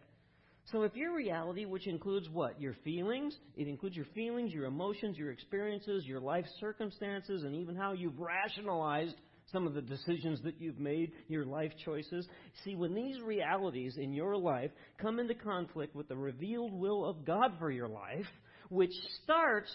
[0.71, 2.61] So if your reality, which includes what?
[2.61, 7.75] Your feelings, it includes your feelings, your emotions, your experiences, your life circumstances, and even
[7.75, 9.15] how you've rationalized
[9.51, 12.25] some of the decisions that you've made, your life choices.
[12.63, 17.25] See, when these realities in your life come into conflict with the revealed will of
[17.25, 18.25] God for your life,
[18.69, 18.93] which
[19.23, 19.69] starts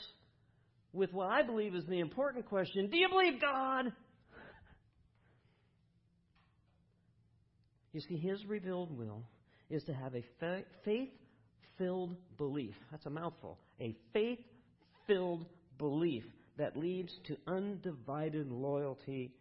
[0.99, 3.92] with what I believe is the important question Do you believe God?
[7.92, 9.22] You see, His revealed will
[9.70, 10.24] is to have a
[10.84, 11.09] faith
[11.78, 12.74] filled belief.
[12.90, 13.59] That's a mouthful.
[13.80, 14.40] A faith
[15.07, 15.46] filled
[15.78, 16.24] belief
[16.59, 19.32] that leads to undivided loyalty,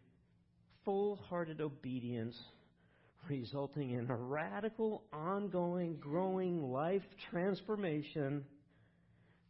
[0.86, 2.38] full hearted obedience,
[3.28, 7.02] resulting in a radical, ongoing, growing life
[7.32, 8.46] transformation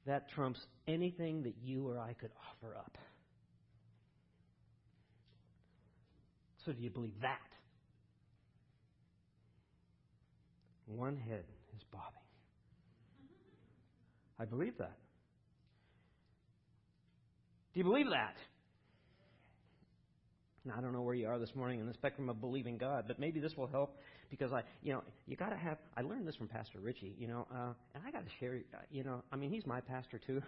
[0.07, 2.97] that trumps anything that you or I could offer up.
[6.65, 7.37] So, do you believe that?
[10.87, 11.43] One head
[11.75, 12.05] is bobbing.
[14.39, 14.97] I believe that.
[17.73, 18.35] Do you believe that?
[20.65, 23.05] Now, I don't know where you are this morning in the spectrum of believing God,
[23.07, 23.97] but maybe this will help
[24.29, 25.77] because I, you know, you got to have.
[25.95, 28.59] I learned this from Pastor Richie, you know, uh, and I got to share.
[28.73, 30.41] Uh, you know, I mean, he's my pastor too.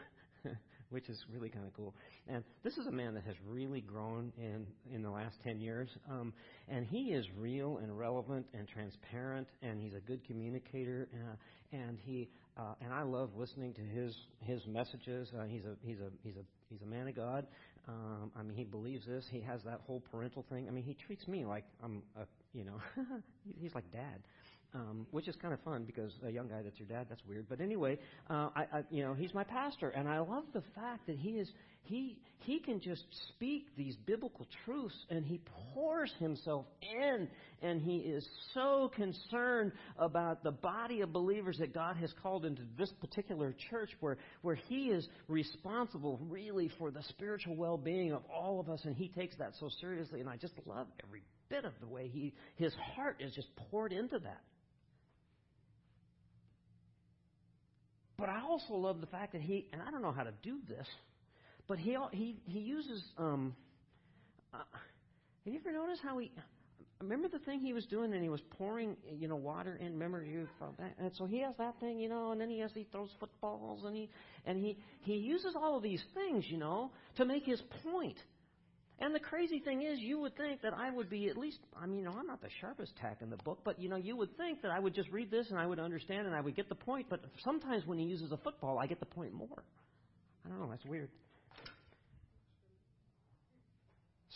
[0.89, 1.93] which is really kind of cool.
[2.27, 5.89] And this is a man that has really grown in in the last ten years,
[6.09, 6.33] um,
[6.67, 11.97] and he is real and relevant and transparent, and he's a good communicator, uh, and
[12.03, 15.29] he uh, and I love listening to his his messages.
[15.37, 17.47] Uh, he's a he's a he's a he's a man of God.
[17.87, 19.25] Um, I mean, he believes this.
[19.31, 20.67] He has that whole parental thing.
[20.67, 22.81] I mean, he treats me like I'm a you know
[23.59, 24.21] he's like dad
[24.73, 27.47] um, which is kind of fun because a young guy that's your dad, that's weird.
[27.49, 27.97] But anyway,
[28.29, 31.31] uh, I, I, you know, he's my pastor, and I love the fact that he
[31.39, 31.49] is
[31.83, 35.41] he he can just speak these biblical truths, and he
[35.73, 37.27] pours himself in,
[37.61, 42.61] and he is so concerned about the body of believers that God has called into
[42.77, 48.59] this particular church, where where he is responsible really for the spiritual well-being of all
[48.59, 51.73] of us, and he takes that so seriously, and I just love every bit of
[51.81, 54.41] the way he his heart is just poured into that.
[58.17, 60.59] But I also love the fact that he, and I don't know how to do
[60.67, 60.85] this,
[61.69, 63.01] but he he he uses.
[63.17, 63.55] Um,
[64.53, 64.57] uh,
[65.45, 66.31] have you ever noticed how he?
[66.99, 69.93] Remember the thing he was doing, and he was pouring, you know, water in.
[69.93, 70.49] Remember you?
[70.97, 73.85] And so he has that thing, you know, and then he has he throws footballs,
[73.85, 74.09] and he
[74.45, 78.17] and he he uses all of these things, you know, to make his point.
[79.01, 81.85] And the crazy thing is, you would think that I would be at least, I
[81.85, 84.61] mean, I'm not the sharpest tack in the book, but you know, you would think
[84.63, 86.75] that I would just read this and I would understand and I would get the
[86.75, 89.63] point, but sometimes when he uses a football, I get the point more.
[90.45, 91.09] I don't know, that's weird.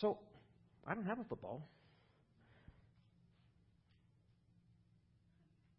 [0.04, 0.18] So,
[0.86, 1.66] I don't have a football.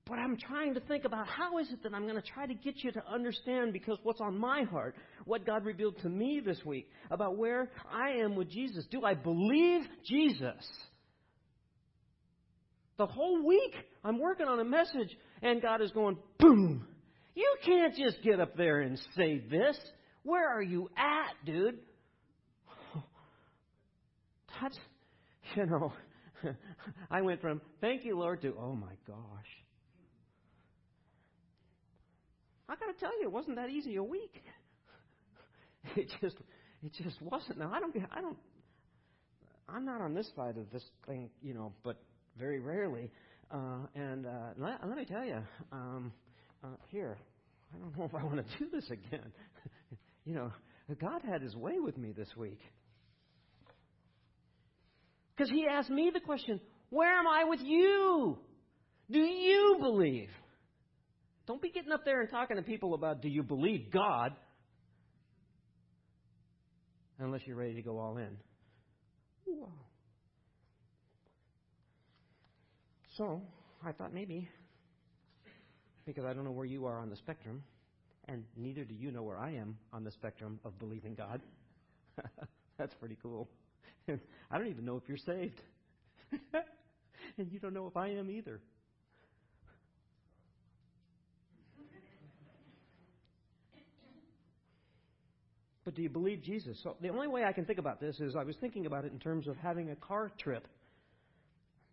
[0.08, 2.56] But I'm trying to think about how is it that I'm going to try to
[2.56, 4.96] get you to understand because what's on my heart,
[5.26, 8.84] what God revealed to me this week about where I am with Jesus.
[8.90, 10.66] Do I believe Jesus?
[12.98, 16.88] The whole week I'm working on a message and God is going, boom.
[17.36, 19.78] You can't just get up there and say this.
[20.24, 21.78] Where are you at, dude?
[24.62, 24.78] That's,
[25.56, 25.94] you know,
[27.12, 29.18] I went from thank you, Lord, to oh my gosh.
[32.68, 34.42] I got to tell you, it wasn't that easy a week.
[35.96, 36.36] It just,
[36.82, 37.60] it just wasn't.
[37.60, 38.38] Now I don't, I don't,
[39.70, 41.98] I'm not on this side of this thing, you know, but
[42.40, 43.12] very rarely.
[43.52, 45.38] Uh, and uh, let, let me tell you,
[45.72, 46.12] um,
[46.64, 47.20] uh, here,
[47.72, 49.32] I don't know if I want to do this again.
[50.26, 50.52] you know,
[51.00, 52.60] God had His way with me this week.
[55.36, 56.60] Because He asked me the question,
[56.90, 58.38] Where am I with you?
[59.12, 60.30] Do you believe?
[61.48, 64.32] Don't be getting up there and talking to people about do you believe God
[67.20, 68.38] unless you're ready to go all in.
[69.46, 69.70] Whoa.
[73.18, 73.42] So,
[73.86, 74.50] I thought maybe,
[76.06, 77.64] because I don't know where you are on the spectrum,
[78.28, 81.42] and neither do you know where I am on the spectrum of believing God.
[82.78, 83.48] That's pretty cool.
[84.52, 85.62] I don't even know if you're saved.
[87.38, 88.60] and you don't know if I am either.
[95.84, 96.80] But do you believe Jesus?
[96.82, 99.14] So the only way I can think about this is I was thinking about it
[99.14, 100.68] in terms of having a car trip.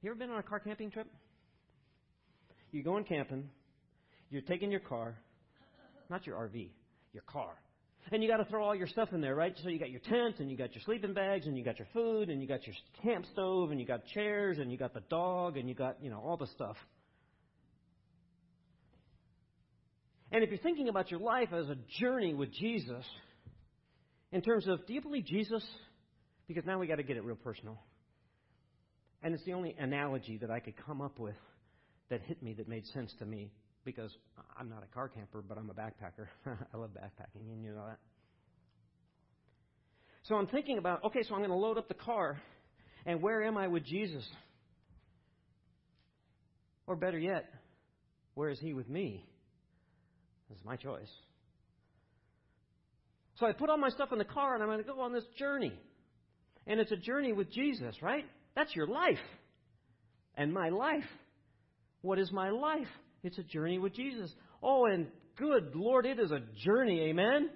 [0.00, 1.06] You ever been on a car camping trip?
[2.72, 3.50] You're going camping,
[4.30, 5.14] you're taking your car,
[6.08, 6.70] not your RV,
[7.12, 7.52] your car.
[8.11, 9.55] And you got to throw all your stuff in there, right?
[9.62, 11.88] So you got your tent, and you got your sleeping bags, and you got your
[11.92, 15.03] food, and you got your camp stove, and you got chairs, and you got the
[15.09, 16.76] dog, and you got, you know, all the stuff.
[20.32, 23.05] And if you're thinking about your life as a journey with Jesus,
[24.32, 25.62] in terms of do you believe Jesus?
[26.48, 27.78] Because now we got to get it real personal.
[29.22, 31.36] And it's the only analogy that I could come up with
[32.09, 33.53] that hit me that made sense to me
[33.85, 34.11] because
[34.59, 36.26] I'm not a car camper, but I'm a backpacker.
[36.74, 37.99] I love backpacking, and you know that.
[40.24, 42.41] So I'm thinking about, okay, so I'm going to load up the car,
[43.07, 44.24] and where am I with Jesus?
[46.87, 47.47] Or better yet,
[48.35, 49.24] where is he with me?
[50.49, 51.11] This is my choice.
[53.39, 55.12] So I put all my stuff in the car and I'm going to go on
[55.12, 55.72] this journey.
[56.66, 58.24] And it's a journey with Jesus, right?
[58.55, 59.18] That's your life.
[60.37, 61.09] And my life.
[62.03, 62.87] What is my life?
[63.23, 64.33] It's a journey with Jesus.
[64.62, 65.07] Oh, and
[65.37, 67.51] good Lord, it is a journey, amen?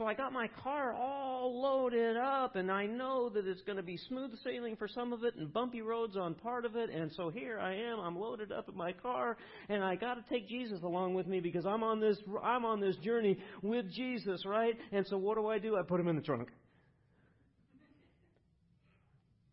[0.00, 3.82] So I got my car all loaded up, and I know that it's going to
[3.82, 6.88] be smooth sailing for some of it and bumpy roads on part of it.
[6.88, 7.98] And so here I am.
[8.00, 9.36] I'm loaded up in my car,
[9.68, 12.80] and I got to take Jesus along with me because I'm on this I'm on
[12.80, 14.74] this journey with Jesus, right?
[14.90, 15.76] And so what do I do?
[15.76, 16.48] I put him in the trunk.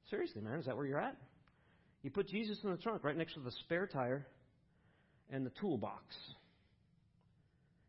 [0.10, 1.18] Seriously, man, is that where you're at?
[2.04, 4.26] You put Jesus in the trunk right next to the spare tire
[5.30, 6.16] and the toolbox.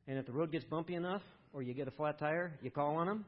[0.07, 2.97] And if the road gets bumpy enough, or you get a flat tire, you call
[2.97, 3.25] on him.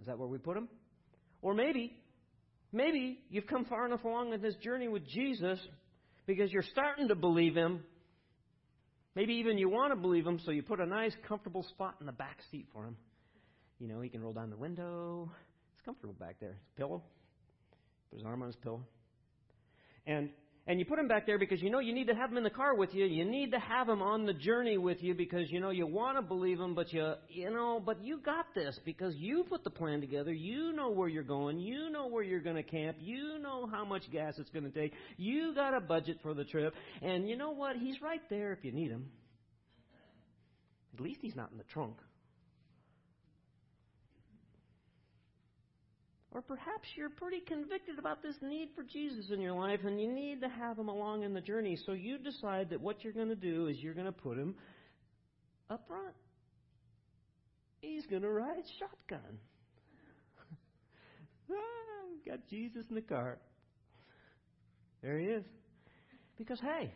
[0.00, 0.68] Is that where we put him?
[1.42, 1.92] Or maybe,
[2.72, 5.58] maybe you've come far enough along in this journey with Jesus
[6.26, 7.80] because you're starting to believe Him.
[9.14, 12.06] Maybe even you want to believe Him, so you put a nice, comfortable spot in
[12.06, 12.96] the back seat for Him.
[13.78, 15.30] You know, he can roll down the window.
[15.86, 16.58] Comfortable back there.
[16.76, 17.02] Pillow.
[18.10, 18.82] Put his arm on his pillow.
[20.06, 20.30] And
[20.68, 22.42] and you put him back there because you know you need to have him in
[22.42, 23.04] the car with you.
[23.04, 26.18] You need to have him on the journey with you because you know you want
[26.18, 29.70] to believe him, but you you know, but you got this because you put the
[29.70, 30.32] plan together.
[30.32, 31.60] You know where you're going.
[31.60, 32.96] You know where you're going to camp.
[33.00, 34.92] You know how much gas it's going to take.
[35.16, 37.76] You got a budget for the trip, and you know what?
[37.76, 39.06] He's right there if you need him.
[40.94, 41.96] At least he's not in the trunk.
[46.36, 50.12] Or perhaps you're pretty convicted about this need for Jesus in your life and you
[50.12, 51.78] need to have him along in the journey.
[51.86, 54.54] So you decide that what you're going to do is you're going to put him
[55.70, 56.14] up front.
[57.80, 59.38] He's going to ride shotgun.
[61.50, 61.54] ah,
[62.28, 63.38] got Jesus in the car.
[65.02, 65.44] There he is.
[66.36, 66.92] Because, hey,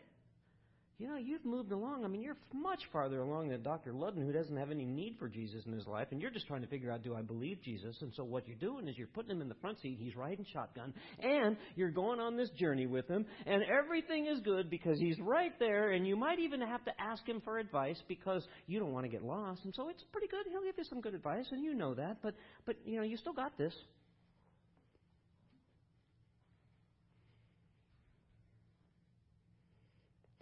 [1.01, 2.05] you know, you've moved along.
[2.05, 3.95] I mean, you're much farther along than Dr.
[3.95, 6.61] Ludden, who doesn't have any need for Jesus in his life, and you're just trying
[6.61, 7.97] to figure out, do I believe Jesus?
[8.03, 9.97] And so what you're doing is you're putting him in the front seat.
[9.99, 14.69] He's riding shotgun, and you're going on this journey with him, and everything is good
[14.69, 18.47] because he's right there, and you might even have to ask him for advice because
[18.67, 19.65] you don't want to get lost.
[19.65, 20.45] And so it's pretty good.
[20.51, 22.19] He'll give you some good advice, and you know that.
[22.23, 22.35] But
[22.67, 23.73] but you know, you still got this.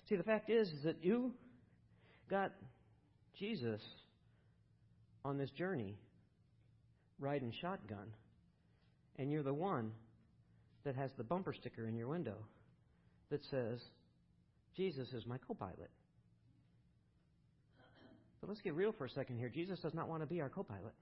[0.08, 1.32] See, the fact is, is that you
[2.30, 2.52] got
[3.38, 3.82] Jesus
[5.24, 5.98] on this journey
[7.20, 8.06] riding shotgun,
[9.18, 9.92] and you're the one
[10.84, 12.36] that has the bumper sticker in your window
[13.30, 13.80] that says,
[14.76, 15.90] Jesus is my co pilot.
[18.40, 19.50] But let's get real for a second here.
[19.50, 20.94] Jesus does not want to be our co pilot.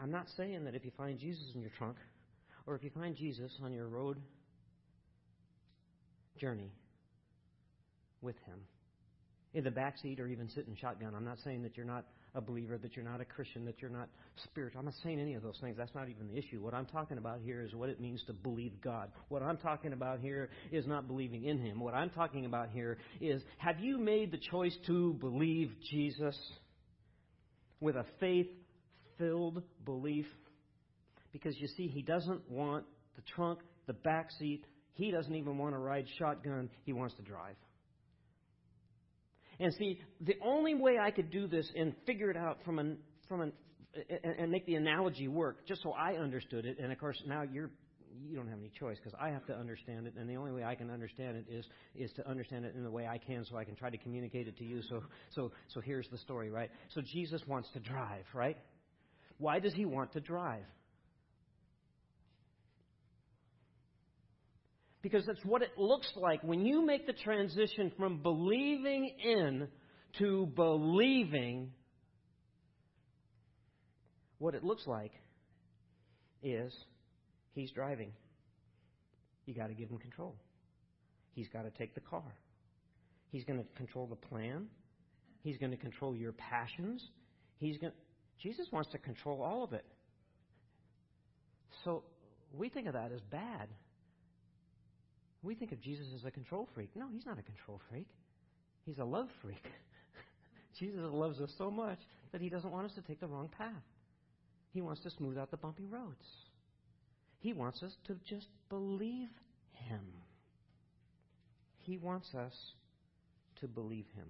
[0.00, 1.96] I'm not saying that if you find Jesus in your trunk,
[2.66, 4.18] or if you find Jesus on your road
[6.38, 6.72] journey
[8.22, 8.60] with Him.
[9.54, 11.14] In the back seat or even sitting shotgun.
[11.14, 13.90] I'm not saying that you're not a believer, that you're not a Christian, that you're
[13.90, 14.08] not
[14.44, 14.80] spiritual.
[14.80, 15.76] I'm not saying any of those things.
[15.78, 16.60] That's not even the issue.
[16.60, 19.10] What I'm talking about here is what it means to believe God.
[19.28, 21.80] What I'm talking about here is not believing in Him.
[21.80, 26.36] What I'm talking about here is have you made the choice to believe Jesus
[27.80, 28.48] with a faith
[29.16, 30.26] filled belief?
[31.32, 32.84] Because you see, He doesn't want
[33.16, 34.66] the trunk, the back seat,
[34.96, 37.56] he doesn't even want to ride shotgun, he wants to drive.
[39.60, 42.98] And see, the only way I could do this and figure it out from an
[43.28, 43.52] from an
[44.38, 47.70] and make the analogy work, just so I understood it, and of course now you're
[48.26, 50.64] you don't have any choice because I have to understand it, and the only way
[50.64, 53.56] I can understand it is is to understand it in the way I can, so
[53.56, 54.82] I can try to communicate it to you.
[54.88, 55.02] So
[55.34, 56.70] so so here's the story, right?
[56.94, 58.58] So Jesus wants to drive, right?
[59.38, 60.64] Why does he want to drive?
[65.06, 69.68] Because that's what it looks like when you make the transition from believing in
[70.18, 71.70] to believing.
[74.38, 75.12] What it looks like
[76.42, 76.72] is
[77.54, 78.10] he's driving.
[79.44, 80.34] You got to give him control.
[81.36, 82.34] He's got to take the car.
[83.30, 84.66] He's going to control the plan.
[85.44, 87.00] He's going to control your passions.
[87.58, 87.92] He's going
[88.42, 89.84] Jesus wants to control all of it.
[91.84, 92.02] So
[92.52, 93.68] we think of that as bad.
[95.42, 96.90] We think of Jesus as a control freak.
[96.94, 98.08] No, he's not a control freak.
[98.84, 99.62] He's a love freak.
[100.78, 101.98] Jesus loves us so much
[102.32, 103.72] that he doesn't want us to take the wrong path.
[104.72, 106.26] He wants to smooth out the bumpy roads.
[107.38, 109.28] He wants us to just believe
[109.72, 110.00] him.
[111.82, 112.52] He wants us
[113.60, 114.26] to believe him.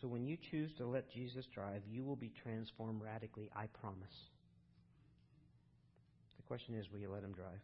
[0.00, 4.14] So when you choose to let Jesus drive, you will be transformed radically, I promise.
[6.36, 7.60] The question is will you let him drive?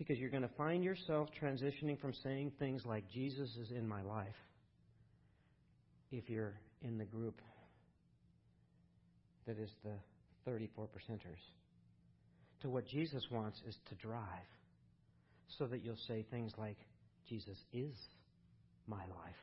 [0.00, 4.00] Because you're going to find yourself transitioning from saying things like, Jesus is in my
[4.00, 4.34] life,
[6.10, 7.38] if you're in the group
[9.46, 9.92] that is the
[10.46, 11.42] 34 percenters,
[12.62, 14.24] to what Jesus wants is to drive
[15.58, 16.78] so that you'll say things like,
[17.28, 17.94] Jesus is
[18.86, 19.42] my life.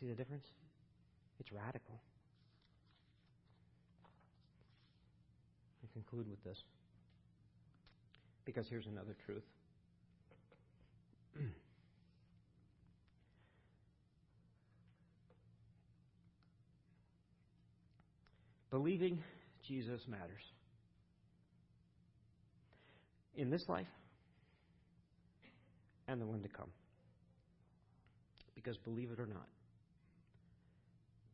[0.00, 0.46] See the difference?
[1.38, 2.00] It's radical.
[5.84, 6.58] I conclude with this.
[8.44, 9.44] Because here's another truth.
[18.70, 19.22] Believing
[19.66, 20.42] Jesus matters.
[23.36, 23.86] In this life
[26.08, 26.70] and the one to come.
[28.54, 29.48] Because believe it or not,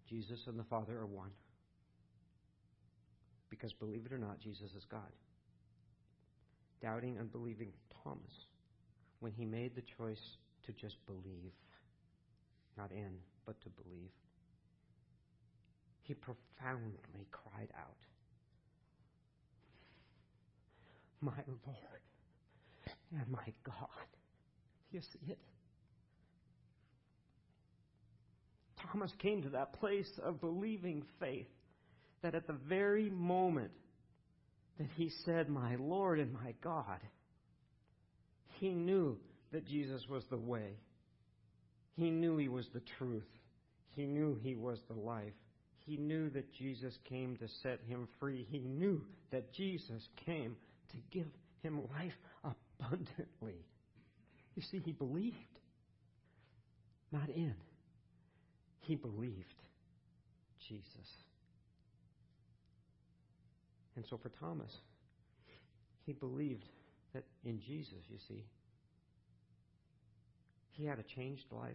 [0.08, 1.30] Jesus and the Father are one.
[3.50, 5.10] Because believe it or not, Jesus is God.
[6.80, 7.72] Doubting, unbelieving
[8.02, 8.46] Thomas,
[9.20, 11.52] when he made the choice to just believe,
[12.76, 13.10] not in,
[13.46, 14.10] but to believe,
[16.02, 17.96] he profoundly cried out,
[21.20, 21.32] My
[21.66, 22.00] Lord
[23.12, 23.88] and my God.
[24.90, 25.38] You see it?
[28.92, 31.48] Thomas came to that place of believing faith
[32.22, 33.72] that at the very moment
[34.78, 37.00] that he said, My Lord and my God,
[38.58, 39.18] he knew
[39.52, 40.78] that Jesus was the way.
[41.96, 43.26] He knew he was the truth.
[43.96, 45.32] He knew he was the life.
[45.84, 48.46] He knew that Jesus came to set him free.
[48.50, 49.02] He knew
[49.32, 50.54] that Jesus came
[50.90, 51.26] to give
[51.62, 52.12] him life
[52.44, 53.64] abundantly.
[54.54, 55.36] You see, he believed,
[57.10, 57.54] not in.
[58.80, 59.62] He believed
[60.68, 60.84] Jesus.
[63.98, 64.70] And so for Thomas,
[66.06, 66.64] he believed
[67.14, 68.44] that in Jesus, you see,
[70.70, 71.74] he had a changed life.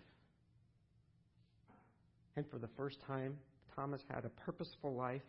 [2.38, 3.36] And for the first time,
[3.76, 5.22] Thomas had a purposeful life,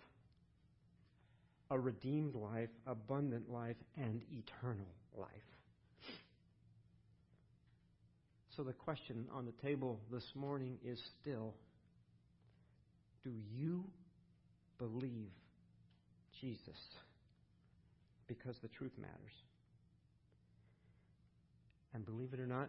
[1.68, 4.86] a redeemed life, abundant life, and eternal
[5.18, 5.28] life.
[8.56, 11.54] So the question on the table this morning is still
[13.24, 13.82] do you
[14.78, 15.32] believe
[16.40, 16.78] Jesus?
[18.26, 19.34] Because the truth matters.
[21.94, 22.68] And believe it or not,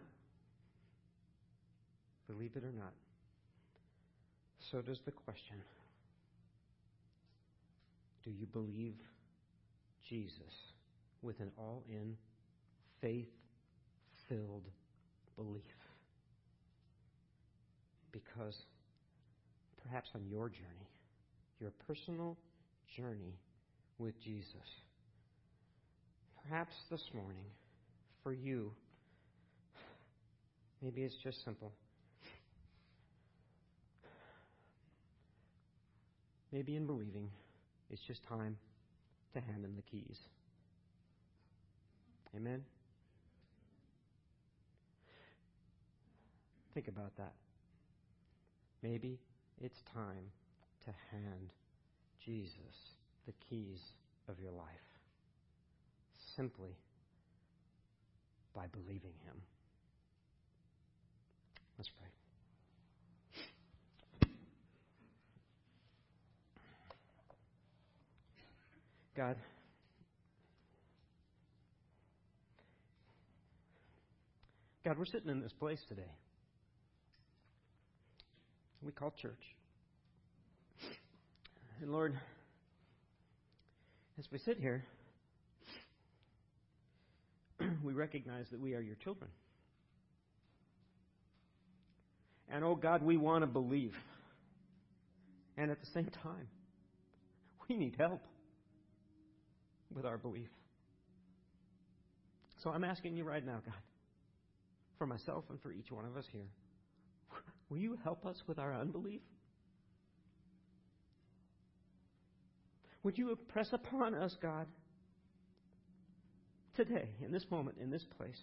[2.28, 2.92] believe it or not,
[4.70, 5.56] so does the question
[8.24, 8.94] Do you believe
[10.08, 10.72] Jesus
[11.22, 12.16] with an all in,
[13.00, 13.30] faith
[14.28, 14.68] filled
[15.36, 15.62] belief?
[18.12, 18.56] Because
[19.82, 20.90] perhaps on your journey,
[21.60, 22.36] your personal
[22.96, 23.34] journey
[23.98, 24.46] with Jesus.
[26.42, 27.44] Perhaps this morning,
[28.22, 28.72] for you,
[30.82, 31.72] maybe it's just simple.
[36.52, 37.28] Maybe in believing,
[37.90, 38.56] it's just time
[39.34, 40.18] to hand him the keys.
[42.36, 42.62] Amen?
[46.74, 47.32] Think about that.
[48.82, 49.18] Maybe
[49.60, 50.30] it's time
[50.84, 51.52] to hand
[52.24, 52.95] Jesus
[53.26, 53.80] the keys
[54.28, 54.66] of your life
[56.36, 56.76] simply
[58.54, 59.42] by believing Him.
[61.78, 62.08] Let's pray.
[69.16, 69.36] God,
[74.84, 76.12] God, we're sitting in this place today
[78.86, 79.32] we call church.
[81.82, 82.18] And Lord,
[84.18, 84.84] as we sit here,
[87.84, 89.30] we recognize that we are your children.
[92.48, 93.94] And oh God, we want to believe.
[95.56, 96.48] And at the same time,
[97.68, 98.22] we need help
[99.94, 100.48] with our belief.
[102.62, 103.74] So I'm asking you right now, God,
[104.98, 106.48] for myself and for each one of us here.
[107.70, 109.20] Will you help us with our unbelief?
[113.06, 114.66] Would you impress upon us, God,
[116.74, 118.40] today, in this moment, in this place,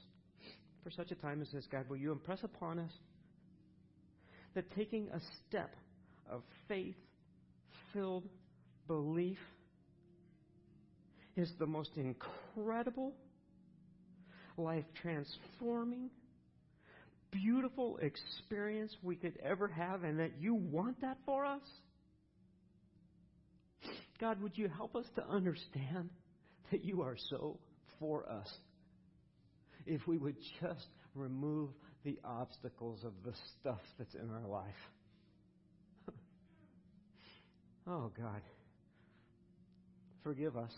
[0.85, 2.91] for such a time as this, God, will you impress upon us
[4.55, 5.75] that taking a step
[6.31, 6.95] of faith
[7.91, 8.23] filled
[8.87, 9.37] belief
[11.35, 13.11] is the most incredible,
[14.55, 16.09] life transforming,
[17.31, 21.59] beautiful experience we could ever have and that you want that for us?
[24.23, 26.09] God, would you help us to understand
[26.71, 27.59] that you are so
[27.99, 28.49] for us?
[29.85, 31.71] If we would just remove
[32.05, 34.63] the obstacles of the stuff that's in our life.
[37.85, 38.39] oh, God.
[40.23, 40.71] Forgive us,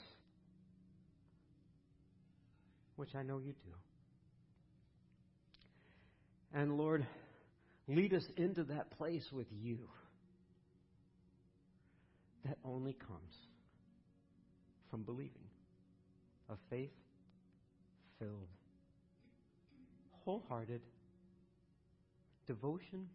[2.96, 3.74] which I know you do.
[6.52, 7.06] And Lord,
[7.88, 9.78] lead us into that place with you
[12.46, 13.48] that only comes
[14.90, 15.50] from believing,
[16.50, 16.94] a faith
[18.20, 18.48] filled,
[20.24, 20.82] wholehearted
[22.46, 23.08] devotion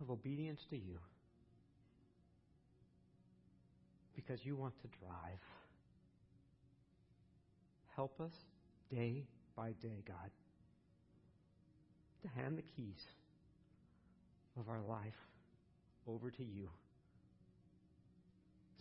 [0.00, 0.98] of obedience to you
[4.14, 5.40] because you want to drive.
[7.96, 8.32] Help us
[8.90, 9.24] day
[9.56, 10.30] by day, God,
[12.22, 13.04] to hand the keys
[14.58, 15.14] of our life
[16.08, 16.68] over to you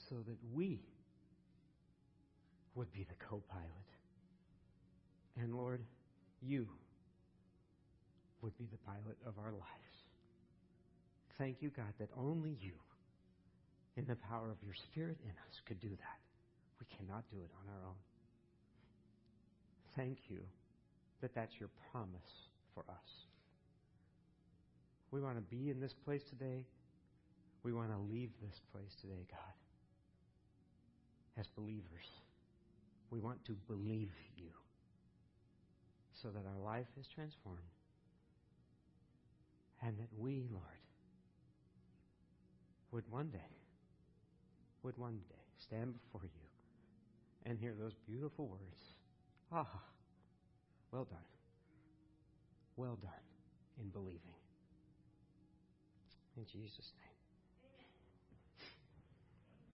[0.09, 0.79] so that we
[2.75, 3.67] would be the co pilot.
[5.39, 5.81] And Lord,
[6.41, 6.67] you
[8.41, 9.93] would be the pilot of our lives.
[11.37, 12.73] Thank you, God, that only you,
[13.95, 16.19] in the power of your Spirit in us, could do that.
[16.79, 17.95] We cannot do it on our own.
[19.95, 20.41] Thank you
[21.21, 23.11] that that's your promise for us.
[25.11, 26.65] We want to be in this place today.
[27.63, 29.55] We want to leave this place today, God,
[31.39, 32.07] as believers.
[33.09, 34.49] We want to believe you
[36.21, 37.59] so that our life is transformed
[39.81, 40.63] and that we, Lord,
[42.91, 43.39] would one day,
[44.83, 46.29] would one day stand before you
[47.45, 48.95] and hear those beautiful words.
[49.51, 49.67] Ah,
[50.91, 51.19] well done.
[52.75, 53.11] Well done
[53.81, 54.19] in believing.
[56.37, 57.12] In Jesus' name.